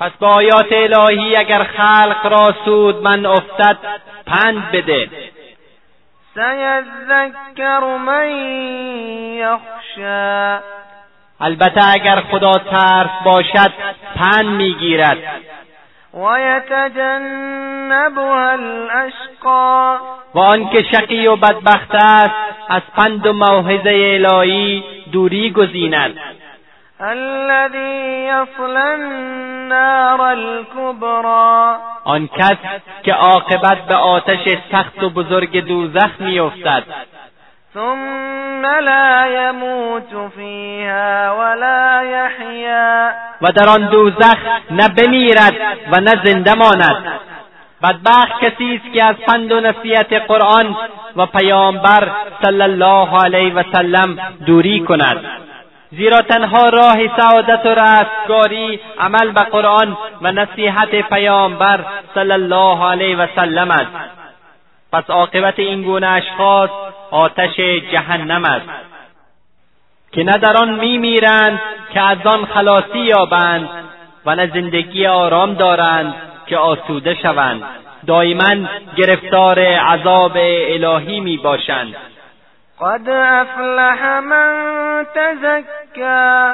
[0.00, 3.76] پس با آیات الهی اگر خلق را سود من افتد
[4.26, 5.08] پند بده.
[6.34, 8.28] سیذکر من
[9.36, 10.58] یخشا
[11.40, 13.72] البته اگر خدا ترس باشد
[14.16, 15.18] پند می‌گیرد.
[16.14, 19.96] و یتجنبها الاشقا
[20.34, 22.34] و آنکه شقی و بدبخت است
[22.68, 26.14] از پند و موعظه الهی دوری گزیند.
[27.00, 31.76] الذي يصل النار الكبرى.
[32.04, 32.56] آن کس
[33.02, 36.82] که عاقبت به آتش سخت و بزرگ دوزخ میافتد.
[37.74, 43.12] ثم لا يموت فيها ولا يحيا.
[43.42, 44.38] و در آن دوزخ
[44.70, 45.54] نه بمیرد
[45.92, 47.04] و نه زنده ماند.
[47.82, 50.76] بدبخت کسی است که از پند و نصیحت قرآن
[51.16, 52.10] و پیامبر
[52.44, 55.24] صلی الله علیه و سلم دوری کند.
[55.90, 63.16] زیرا تنها راه سعادت و رستگاری عمل به قرآن و نصیحت پیامبر صلی الله علیه
[63.16, 64.19] و سلم است.
[64.92, 66.70] پس عاقبت این گونه اشخاص
[67.10, 67.56] آتش
[67.92, 68.66] جهنم است.
[70.12, 71.60] که نه در آن میمیرند
[71.92, 73.68] که از آن خلاصی یابند
[74.26, 76.14] و نه زندگی آرام دارند
[76.46, 77.62] که آسوده شوند.
[78.06, 81.94] دائما گرفتار عذاب الهی می باشند.
[82.80, 86.52] قد افلح من تزکا.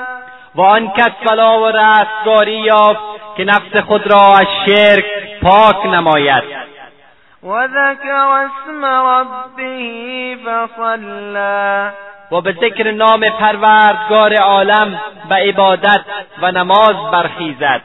[0.55, 3.01] و آن کس فلا و رستگاری یافت
[3.37, 5.05] که نفس خود را از شرک
[5.43, 6.43] پاک نماید.
[7.47, 11.91] و ذکر اسم ربه فصلا
[12.33, 16.01] و به ذکر نام پروردگار عالم به عبادت
[16.43, 17.83] و نماز برخیزد.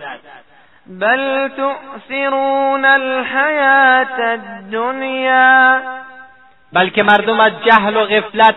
[0.88, 5.82] بل تؤثرون الحیات الدنیا
[6.74, 8.56] بلکه مردم از جهل و غفلت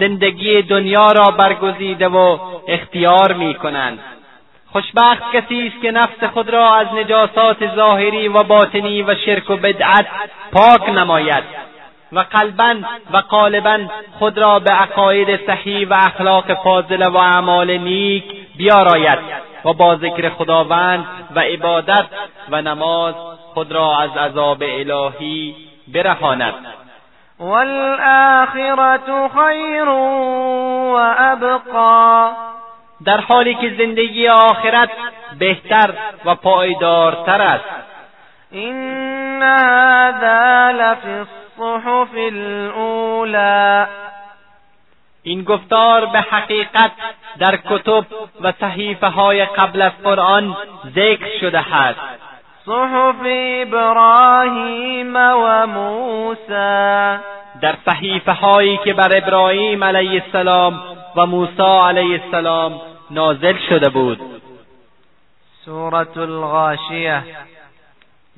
[0.00, 2.38] زندگی دنیا را برگزیده و
[2.68, 3.98] اختیار می کنند
[4.74, 9.56] خوشبخت کسی است که نفس خود را از نجاسات ظاهری و باطنی و شرک و
[9.56, 10.06] بدعت
[10.52, 11.44] پاک نماید
[12.12, 12.74] و قلبا
[13.12, 13.78] و قالبا
[14.18, 18.24] خود را به عقاید صحیح و اخلاق فاضله و اعمال نیک
[18.56, 19.18] بیاراید
[19.64, 22.06] و با ذکر خداوند و عبادت
[22.50, 23.14] و نماز
[23.54, 25.54] خود را از عذاب الهی
[25.88, 26.54] برهاند.
[27.40, 32.53] والآخرة خیر و ابقا.
[33.04, 34.90] در حالی که زندگی آخرت
[35.38, 35.94] بهتر
[36.24, 37.64] و پایدارتر است.
[38.50, 43.86] این هذا لفی الصحف الاولی
[45.22, 46.92] این گفتار به حقیقت
[47.38, 48.04] در کتب
[48.40, 50.56] و صحیفه های قبل از قرآن
[50.96, 52.00] ذکر شده است.
[52.66, 53.16] صحف
[53.66, 57.18] ابراهیم و موسی
[57.60, 60.82] در صحیفه هایی که بر ابراهیم علیه السلام
[61.16, 62.80] و موسی علیه السلام
[63.10, 64.20] نازل شده بود.
[65.64, 67.22] سورة الغاشیه.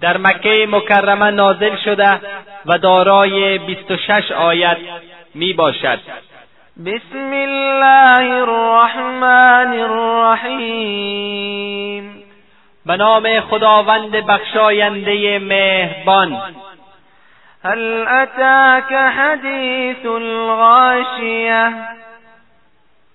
[0.01, 2.21] در مکه مکرمه نازل شده
[2.67, 4.77] و دارای 26 آیت
[5.35, 5.99] می باشد.
[6.87, 11.37] بسم الله الرحمن الرحیم.
[12.87, 16.39] به نام خداوند بخشاینده مهربان.
[17.64, 21.73] هل اتاک حدیث الغاشیه؟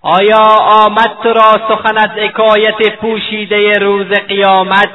[0.02, 4.88] آیا آمد تو را سخن از حکایت پوشیده روز قیامت؟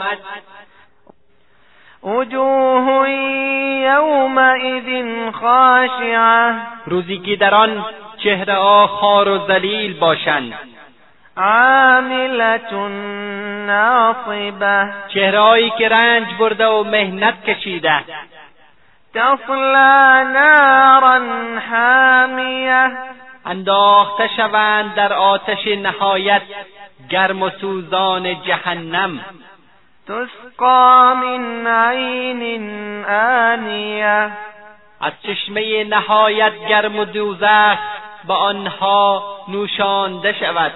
[2.03, 3.09] وجوه
[3.81, 6.55] یومئذ خاشعه.
[6.85, 7.85] روزی که در آن
[8.23, 10.53] چهره ها خار و ذلیل باشند.
[11.37, 12.73] عاملت
[13.67, 17.99] ناصبه چهرههایی که رنج برده و مهنت کشیده.
[19.13, 21.21] تصلا نارا
[21.69, 22.91] حامیه
[23.47, 26.41] انداخته شوند در آتش نهایت
[27.09, 29.25] گرم و سوزان جهنم.
[30.07, 34.31] تسقا من عین آنیه.
[35.01, 37.77] از چشمه نهایت گرم و دوزخ
[38.27, 40.71] به آنها نوشانده شود.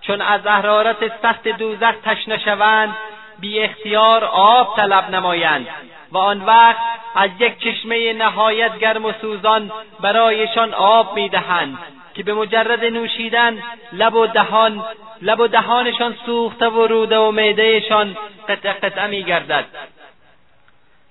[0.00, 2.96] چون از حرارت سخت دوزخ تشنه شوند
[3.40, 5.66] بی اختیار آب طلب نمایند.
[6.12, 6.82] و آن وقت
[7.14, 11.78] از یک چشمه نهایت گرم و سوزان برایشان آب می‌دهند
[12.14, 14.84] که به مجرد نوشیدن لب و دهان
[15.22, 18.16] لب و دهانشان سوخته و روده و معدهشان
[18.48, 19.64] قطع قطعه میگردد.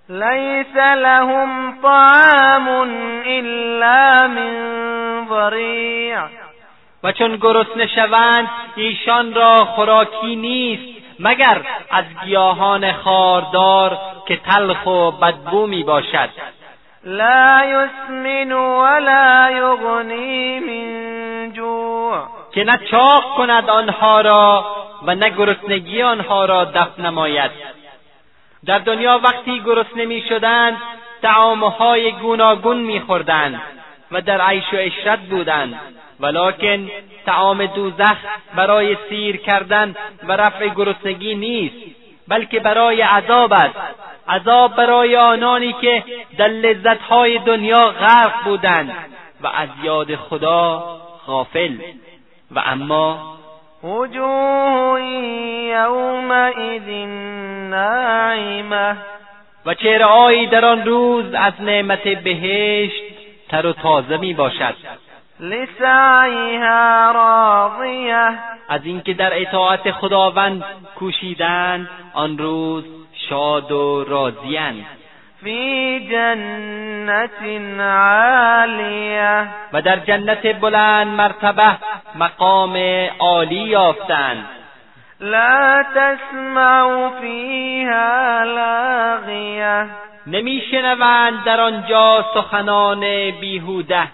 [0.10, 2.68] لیس لهم طعام
[3.26, 6.20] الا من ضریع.
[7.04, 10.95] و چون گرسنه شوند ایشان را خوراکی نیست.
[11.20, 11.62] مگر
[11.92, 13.98] از گیاهان خاردار
[14.28, 16.30] که تلخ و بدبو می باشد.
[17.04, 22.28] لا يسمن ولا یغنی من جوع.
[22.54, 24.66] که نه چاق کند آنها را
[25.06, 27.52] و نه گرسنگی آنها را دفع نماید.
[28.66, 30.78] در دنیا وقتی گرسنه می‌شدند
[31.22, 33.62] طعامهای گوناگون میخوردند
[34.12, 35.80] و در عیش و عشرت بودند.
[36.20, 36.90] ولکن
[37.26, 38.18] طعام دوزخ
[38.56, 41.76] برای سیر کردن و رفع گرسنگی نیست
[42.28, 43.76] بلکه برای عذاب است.
[44.28, 46.04] عذاب برای آنانی که
[46.38, 48.92] در لذتهای دنیا غرق بودند
[49.42, 50.80] و از یاد خدا
[51.28, 51.78] غافل.
[52.52, 53.38] و اما
[53.84, 55.02] وجوه
[55.70, 56.90] یومئذ
[57.70, 58.98] ناعمه
[59.66, 63.04] و چهرههایی در آن روز از نعمت بهشت
[63.50, 64.76] تر و تازه می باشد
[65.40, 68.30] لسعیها راضیه
[68.70, 70.64] از اینکه در اطاعت خداوند
[70.96, 72.84] کوشیدند آن روز
[73.30, 74.86] شاد و راضیند
[75.46, 77.30] فی جنت
[77.80, 79.48] عالیه.
[79.74, 81.78] و در جنت بلند مرتبه
[82.16, 82.78] مقام
[83.20, 84.46] عالی یافتند.
[85.20, 89.86] لا تسمع فیها لاغیه.
[90.28, 93.00] نمیشنوند در آنجا سخنان
[93.32, 94.08] بیهوده.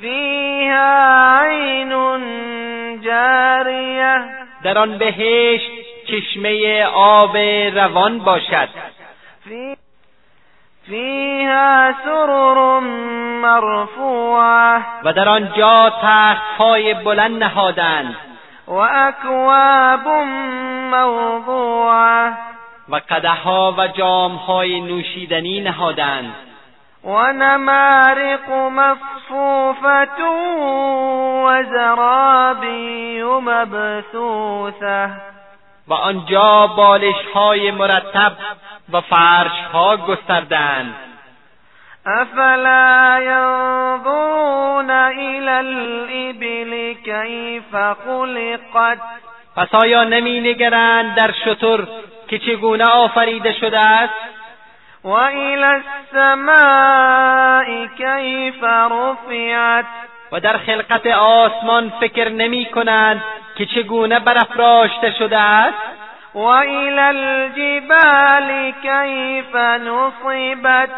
[0.00, 1.90] فیها عین
[3.00, 4.14] جاریه
[4.62, 5.70] در آن بهشت
[6.06, 7.36] چشمه آب
[7.74, 8.68] روان باشد.
[9.44, 9.76] فی
[10.86, 12.80] فیها سرر
[13.40, 18.16] مرفوعه و در آنجا تختهای بلند نهادند.
[18.68, 20.08] و اکواب
[20.90, 22.32] موضوعه
[22.88, 26.34] و قدهها و جامهای نوشیدنی نهادند.
[27.04, 30.24] و نمارق مصفوفة
[31.44, 35.10] و زرابی مبثوثه
[35.88, 38.32] و آنجا بالشهای مرتب
[38.92, 40.94] و فرشها گستردند
[42.06, 47.74] افلا ینظرون الى الابل کیف
[48.04, 48.98] خلقت؟
[49.56, 51.84] پس آیا نمی نگرند در شتر
[52.28, 54.14] که چگونه آفریده شده است؟
[55.04, 55.64] و الى
[56.14, 59.84] السماء کیف رفعت
[60.32, 63.22] و در خلقت آسمان فکر نمی کنند
[63.56, 65.78] که چگونه برافراشته شده است.
[66.34, 70.90] و الى الجبال کیف نصبت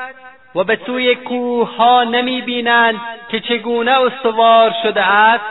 [0.54, 5.44] و به سوی کوه ها نمی بینند که چگونه استوار شده است.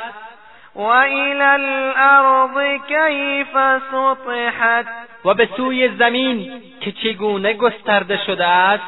[0.76, 3.58] و الى الارض کیف
[3.92, 4.86] سطحت
[5.26, 8.84] و به سوی زمین که چگونه گسترده شده است.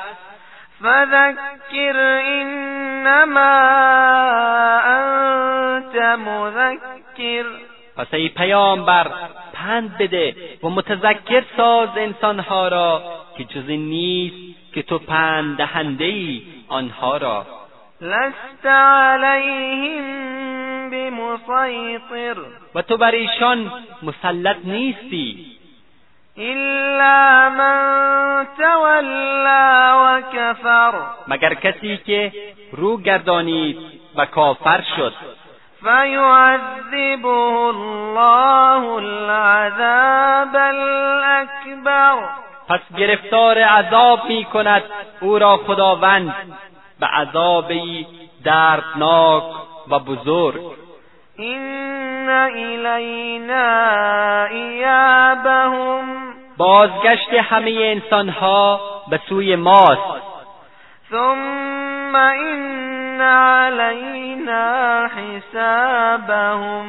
[0.84, 3.40] فذکر انما
[4.86, 7.46] انت مذکر.
[7.98, 9.12] پس ای پیامبر
[9.54, 13.02] پند بده و متذکر ساز انسانها را
[13.38, 14.36] که جز این نیست
[14.74, 17.46] که تو پند دهنده ای آنها را.
[18.02, 20.04] لست علیهم
[20.90, 22.36] بمسیطر.
[22.76, 23.72] و تو بر ایشان
[24.04, 25.53] مسلط نیستی.
[26.38, 30.94] الا من تولا و کفر
[31.28, 32.32] مگر کسی که
[32.72, 33.78] رو گردانید
[34.16, 35.14] و کافر شد.
[35.84, 42.16] فیعذبه الله العذاب الاکبر
[42.70, 44.84] پس گرفتار عذاب می کند
[45.22, 46.36] او را خداوند.
[47.00, 48.08] به عذابی
[48.44, 49.44] دردناک
[49.90, 50.83] و بزرگ.
[51.44, 52.30] این
[54.52, 56.04] ایابهم
[56.58, 60.02] بازگشت همه انسانها به سوی ماست.
[61.12, 66.86] ثم این علینا حسابهم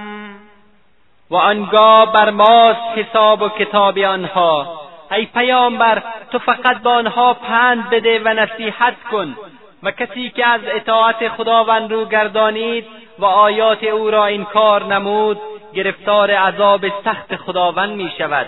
[1.30, 4.80] و آنگاه بر ماست حساب و کتاب آنها.
[5.10, 9.36] ای پیامبر تو فقط به آنها پند بده و نصیحت کن.
[9.82, 12.86] و کسی که از اطاعت خداوند رو گردانید
[13.18, 15.40] و آیات او را انکار نمود
[15.74, 18.46] گرفتار عذاب سخت خداوند می شود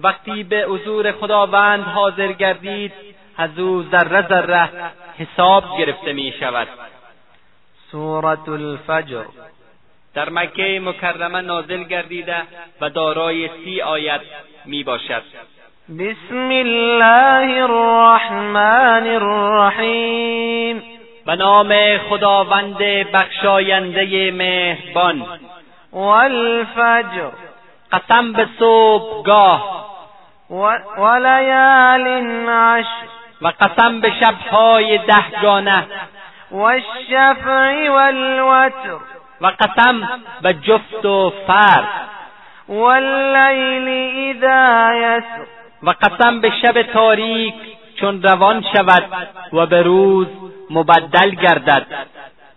[0.00, 2.92] وقتی به حضور خداوند حاضر گردید
[3.36, 4.68] از او ذره ذره
[5.18, 6.68] حساب گرفته می شود
[7.90, 9.24] سورة الفجر.
[10.14, 12.42] در مکه مکرمه نازل گردیده
[12.80, 14.20] و دارای سی آیت
[14.64, 15.22] می باشد
[15.98, 20.82] بسم الله الرحمن الرحیم.
[21.30, 22.78] به نام خداوند
[23.12, 25.26] بخشاینده مهربان.
[25.92, 27.30] والفجر.
[27.92, 29.86] قسم به صبحگاه.
[30.98, 32.06] و لیال
[32.48, 33.08] عشر.
[33.42, 35.86] و قسم به شبهای دهگانه.
[36.50, 38.98] والشفع والوتر.
[39.40, 40.08] و قسم
[40.42, 41.88] به جفت و فرد.
[42.68, 43.88] واللیل
[44.36, 45.46] اذا یسر.
[45.82, 47.54] و قسم به شب تاریک
[48.00, 49.04] چون روان شود
[49.52, 50.26] و به روز
[50.70, 51.86] مبدل گردد.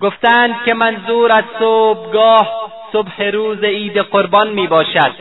[0.01, 5.11] گفتند که منظور از صبحگاه صبح روز عید قربان می باشد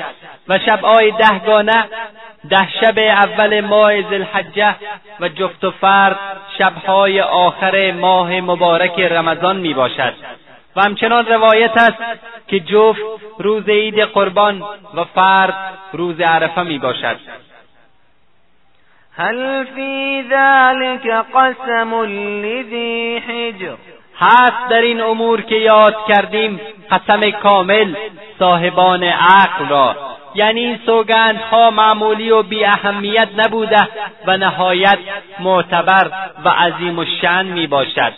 [0.49, 1.85] و شبهای دهگانه
[2.51, 4.75] ده شب اول ماه ذوالحجه
[5.21, 6.19] و جفت و فرد
[6.59, 10.15] شبهای آخر ماه مبارک رمضان می باشد.
[10.77, 13.01] و همچنان روایت است که جفت
[13.39, 14.63] روز عید قربان
[14.95, 15.55] و فرد
[15.93, 17.17] روز عرفه می باشد.
[19.17, 22.03] هل فی ذلك قسم
[22.43, 23.77] لذی حجر؟
[24.19, 26.61] هست در این امور که یاد کردیم
[26.91, 27.95] قسم کامل
[28.39, 29.97] صاحبان عقل را.
[30.35, 33.89] یعنی این سوگندها معمولی و بی اهمیت نبوده
[34.27, 34.99] و نهایت
[35.41, 36.11] معتبر
[36.45, 38.13] و عظیم و شن می باشد.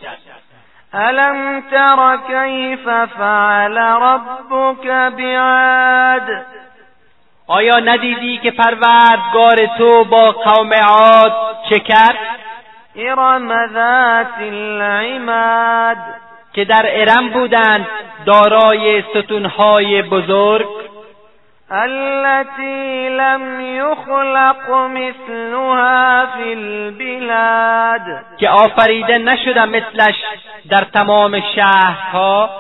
[0.93, 2.89] الم تر کیف
[3.19, 4.87] فعل ربک
[5.17, 6.45] بعاد؟
[7.47, 11.33] آیا ندیدی که پروردگار تو با قوم عاد
[11.71, 12.19] چه کرد
[12.97, 15.97] ارم ذات العماد.
[16.53, 17.87] که در ارم بودند
[18.27, 20.67] دارای ستونهای بزرگ؟
[21.71, 28.25] التي لم يخلق مثلها في البلاد.
[28.39, 30.15] که آفریده نشده مثلش
[30.71, 32.51] در تمام شهرها؟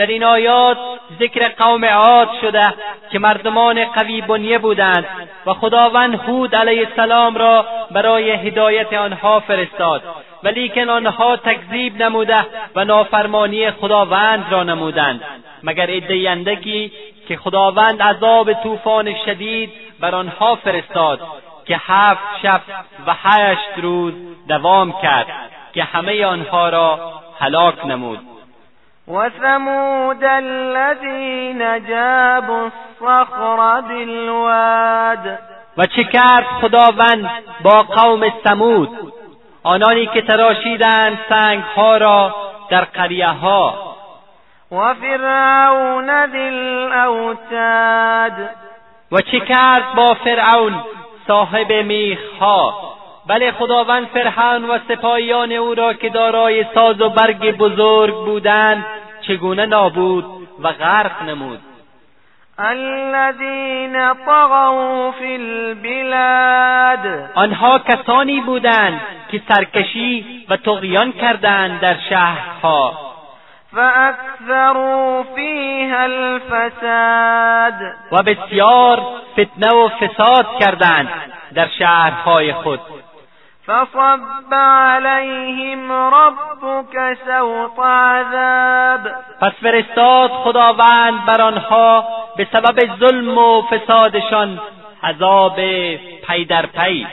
[0.00, 0.78] در این آیات
[1.18, 2.74] ذکر قوم عاد شده
[3.12, 5.06] که مردمان قوی بنیه بودند
[5.46, 10.02] و خداوند هود علیه السلام را برای هدایت آنها فرستاد.
[10.42, 15.20] ولیکن آنها تکذیب نموده و نافرمانی خداوند را نمودند.
[15.62, 16.92] مگر عده اندکی
[17.28, 19.70] که خداوند عذاب طوفان شدید
[20.00, 21.20] بر آنها فرستاد
[21.66, 22.60] که هفت شب
[23.06, 24.14] و هشت روز
[24.48, 25.26] دوام کرد
[25.72, 28.39] که همه آنها را هلاک نمود.
[29.10, 35.38] وثمود الذين جابوا الصخر بالواد.
[35.78, 37.30] و چه کرد خداوند
[37.62, 39.12] با قوم سمود
[39.62, 42.34] آنانی که تراشیدند سنگها را
[42.70, 43.96] در قریه ها
[44.72, 48.32] و فرعون ذی الاوتاد.
[49.12, 50.84] و چه کرد با فرعون
[51.26, 52.89] صاحب میخها؟
[53.30, 58.86] بله خداوند فرعون و سپاهیان او را که دارای ساز و برگ بزرگ بودند
[59.20, 60.24] چگونه نابود
[60.62, 61.60] و غرق نمود.
[62.58, 67.30] الذين طغوا في البلاد.
[67.34, 69.00] آنها کسانی بودند
[69.30, 72.98] که سرکشی و تغیان کردند در شهرها.
[73.74, 77.74] فاکثروا فیها الفساد.
[78.12, 79.02] و بسیار
[79.32, 81.08] فتنه و فساد کردند
[81.54, 82.80] در شهرهای خود.
[83.70, 89.00] فصب عليهم ربك سوط عذاب.
[89.40, 92.04] پس فرستاد خداوند بر آنها
[92.36, 94.60] به سبب ظلم و فسادشان
[95.02, 95.56] عذاب
[96.26, 97.06] پی در پی.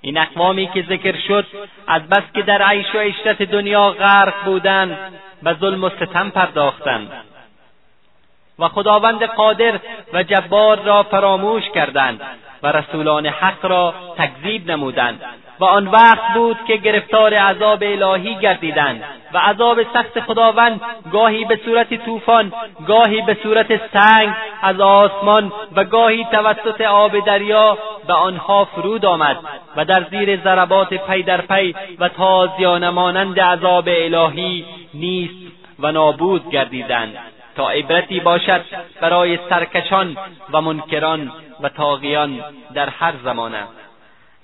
[0.00, 1.46] این اقوامی که ذکر شد
[1.86, 4.98] از بس که در عیش و عشرت دنیا غرق بودند
[5.42, 7.12] و ظلم و ستم پرداختند.
[8.58, 9.80] و خداوند قادر
[10.12, 12.20] و جبار را فراموش کردند.
[12.62, 15.20] و رسولان حق را تکذیب نمودند
[15.60, 20.80] و آن وقت بود که گرفتار عذاب الهی گردیدند و عذاب سخت خداوند
[21.12, 22.52] گاهی به صورت طوفان
[22.86, 29.36] گاهی به صورت سنگ از آسمان و گاهی توسط آب دریا به آنها فرود آمد
[29.76, 36.50] و در زیر ضربات پی در پی و تازیانه مانند عذاب الهی نیست و نابود
[36.50, 37.31] گردیدند.
[37.56, 38.64] تا عبرتی باشد
[39.00, 40.16] برای سرکشان
[40.52, 42.44] و منکران و تاغیان
[42.74, 43.62] در هر زمانه.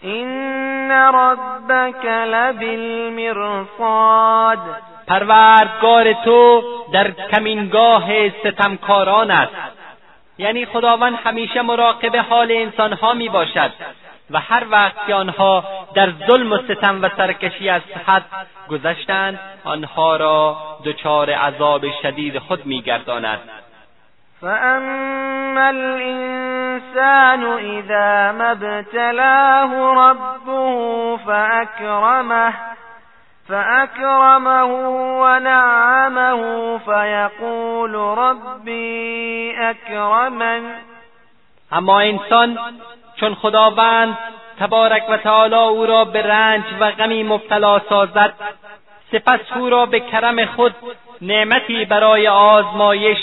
[0.03, 3.79] این ربک لبالمرصاد
[5.07, 9.53] پروردگار تو در کمینگاه ستمکاران است.
[10.39, 13.73] یعنی خداوند همیشه مراقب حال انسانها می باشد
[14.31, 15.65] و هر وقت که آنها
[15.95, 18.25] در ظلم و ستم و سرکشی از حد
[18.69, 23.39] گذشتند آنها را دچار عذاب شدید خود میگرداند.
[24.41, 32.55] فاما الانسان اذا ما ابتلاه ربه فاکرمه
[33.49, 34.65] فأكرمه
[35.21, 40.63] ونعمه فيقول ربي أكرمن.
[41.73, 42.59] اما انسان
[43.21, 44.19] چون خداوند
[44.61, 48.33] تبارک و تعالی او را به رنج و غمی مبتلا سازد
[49.13, 50.75] سپس او را به کرم خود
[51.23, 53.19] نعمتی برای آزمایش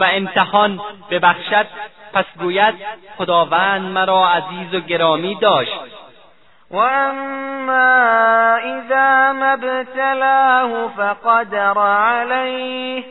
[0.00, 0.80] و امتحان
[1.10, 1.66] ببخشد.
[2.12, 2.74] پس گوید
[3.18, 5.80] خداوند مرا عزیز و گرامی داشت.
[6.70, 13.04] و اما اذا ما ابتلاه فقدر علیه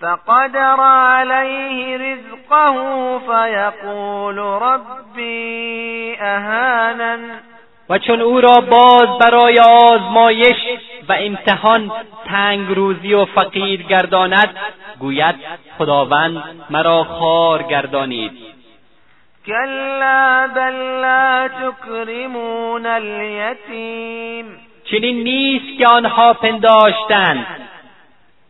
[0.00, 7.20] فقدر عليه رزقه فيقول ربي اهانن
[7.90, 10.56] و چون او را باز برای آزمایش
[11.08, 11.92] و امتحان
[12.24, 14.56] تنگ روزی و فقیر گرداند
[15.00, 15.34] گوید
[15.78, 18.32] خداوند مرا خار گردانید.
[19.46, 24.46] کلا بل لا تکرمون الیتیم.
[24.84, 27.46] چنین نیست که آنها پنداشتند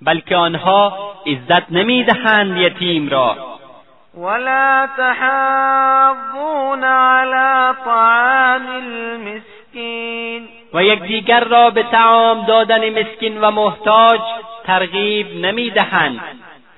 [0.03, 3.37] بلکه آنها عزت نمی‌دهند یتیم را.
[4.15, 14.21] ولا تحاضون على طعام المسکین و یکدیگر را به تعام دادن مسکین و محتاج
[14.65, 16.21] ترغیب نمی‌دهند.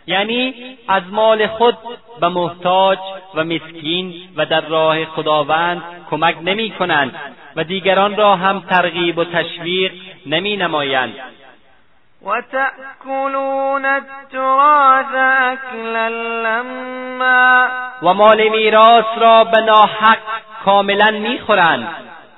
[0.07, 0.55] یعنی
[0.89, 1.79] از مال خود
[2.21, 2.99] به محتاج
[3.35, 7.15] و مسکین و در راه خداوند کمک نمی کنند
[7.57, 9.93] و دیگران را هم ترغیب و تشویق
[10.27, 11.15] نمی نمایند
[12.27, 17.69] و تأکلون التراث اکلا لما
[18.03, 20.19] و مال میراث را به ناحق
[20.65, 21.89] کاملا می‌خورند.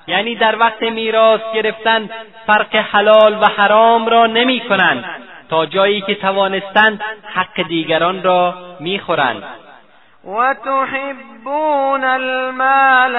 [0.07, 2.11] یعنی در وقت میراث گرفتن
[2.47, 5.05] فرق حلال و حرام را نمی کنند
[5.51, 7.01] تا جایی که توانستند
[7.35, 9.43] حق دیگران را می‌خورند.
[10.25, 13.17] و تحبون المال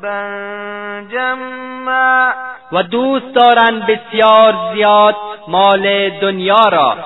[0.00, 2.32] حبا جما.
[2.72, 5.16] و دوست دارند بسیار زیاد
[5.48, 6.96] مال دنیا را.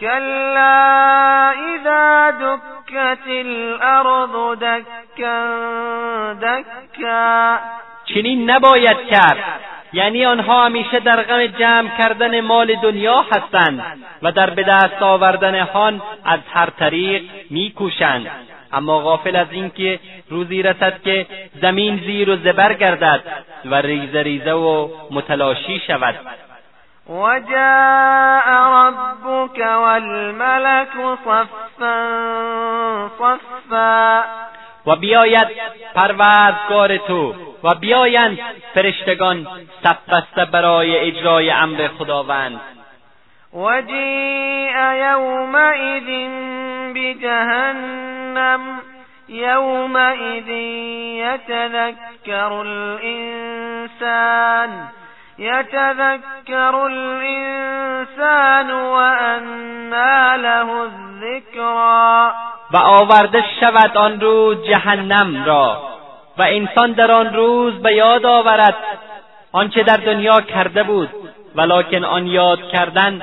[0.00, 7.58] کلا اذا دکت الارض دکا دکا.
[8.04, 9.60] چنین نباید کرد.
[9.92, 13.82] یعنی آنها همیشه در غم جمع کردن مال دنیا هستند
[14.22, 18.51] و در به دست آوردن آن از هر طریق میکوشند.
[18.72, 21.26] اما غافل از اینکه روزی رسد که
[21.62, 23.22] زمین زیر و زبر گردد
[23.64, 26.14] و ریزه ریزه و متلاشی شود.
[27.08, 30.88] و جاء ربك والملك
[31.24, 31.46] صفا
[33.18, 34.22] صفا.
[34.86, 35.48] و بیاید
[35.94, 38.38] پروردگار تو و بیایند
[38.74, 39.46] فرشتگان
[39.84, 42.60] صف بسته برای اجرای امر خداوند.
[43.52, 46.08] وجیء یومئذ
[46.94, 48.80] بجهنم
[49.28, 50.48] یومئذ
[51.18, 54.70] یتذکر الانسان
[55.38, 62.32] يتذكر الإنسان وأنى له الذكرى.
[62.72, 65.82] و آورده شود آن روز جهنم را
[66.38, 68.76] و انسان در آن روز به یاد آورد
[69.52, 71.08] آنچه در دنیا کرده بود
[71.54, 73.22] ولکن آن یاد کردن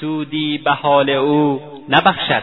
[0.00, 2.42] سودی به حال او نبخشد.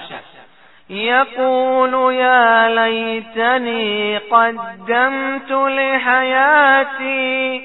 [0.89, 7.61] یقول یا لیتنی قدمت لحیاتی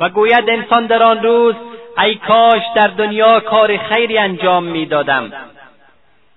[0.00, 1.54] و گوید انسان در آن روز
[1.98, 5.32] ای کاش در دنیا کار خیری انجام می‌دادم.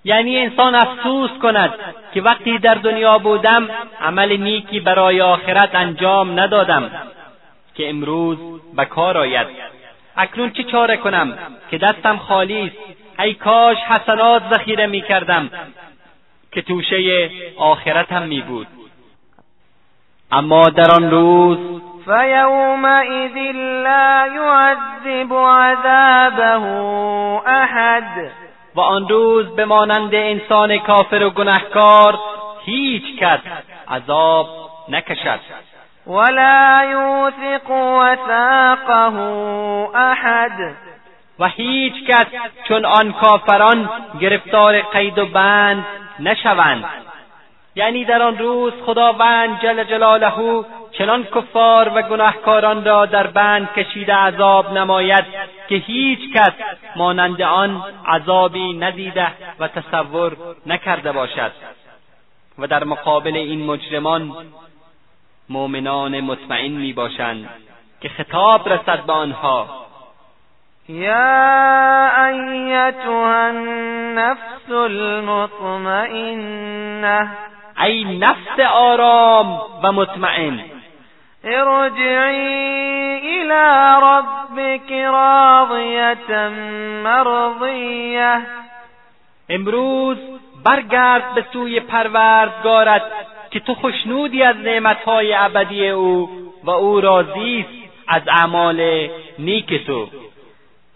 [0.06, 1.74] یعنی انسان افسوس کند
[2.14, 3.70] که وقتی در دنیا بودم
[4.02, 6.92] عمل نیکی برای آخرت انجام ندادم
[7.76, 8.38] که امروز
[8.76, 9.48] به کار آید.
[10.18, 11.38] اکنون چه چاره کنم؟
[11.72, 13.03] که دستم خالی است.
[13.20, 15.50] ای کاش حسنات ذخیره می کردم
[16.52, 18.68] که توشه آخرتم می بود.
[20.32, 21.58] اما در آن روز
[22.06, 23.36] فیومئذ
[23.84, 26.66] لا یعذب عذابه
[27.48, 28.32] احد.
[28.76, 32.20] و آن روز به مانند انسان کافر و گنهکار
[32.66, 33.40] هیچ کس
[33.90, 34.48] عذاب
[34.90, 35.40] نکشد.
[36.08, 39.18] ولا یوثق وثاقه
[39.96, 40.76] احد.
[41.40, 42.26] و هیچ کس
[42.68, 45.86] چون آن کافران گرفتار قید و بند
[46.20, 46.86] نشوند.
[47.76, 54.14] یعنی در آن روز خداوند جل جلاله چنان کفار و گناهکاران را در بند کشیده
[54.14, 55.26] عذاب نماید
[55.70, 56.52] که هیچ کس
[56.96, 59.28] مانند آن عذابی ندیده
[59.60, 61.52] و تصور نکرده باشد.
[62.60, 64.32] و در مقابل این مجرمان
[65.50, 67.50] مؤمنان مطمئن می باشند
[68.02, 69.83] که خطاب رسد به آنها.
[70.90, 76.18] یا ایتها النفس المطمئنه
[77.84, 80.60] ای نفس آرام و مطمئن.
[81.44, 82.74] ارجعی
[83.24, 86.50] الى ربك راضیه
[87.04, 88.42] مرضیه
[89.50, 90.18] امروز
[90.66, 93.02] برگرد به سوی پروردگارت
[93.52, 96.30] که تو خوشنودی از نعمتهای ابدی او
[96.64, 97.70] و او راضی است
[98.08, 99.10] از اعمال
[99.40, 100.08] نیک تو.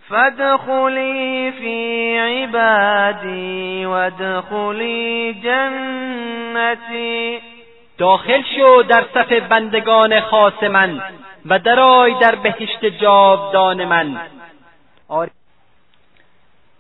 [0.09, 7.39] فادخلی فی عبادی وادخلی جنتی.
[7.97, 11.01] داخل شو در صف بندگان خاص من
[11.45, 14.19] و درای در بهشت جاودان من.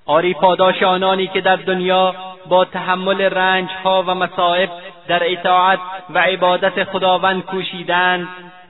[0.05, 2.15] آری پاداش آنانی که در دنیا
[2.49, 4.69] با تحمل رنج ها و مصائب
[5.07, 8.27] در اطاعت و عبادت خداوند کوشیدند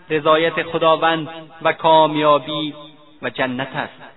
[0.10, 1.30] رضایت خداوند
[1.62, 2.74] و کامیابی
[3.22, 4.16] و جنت است.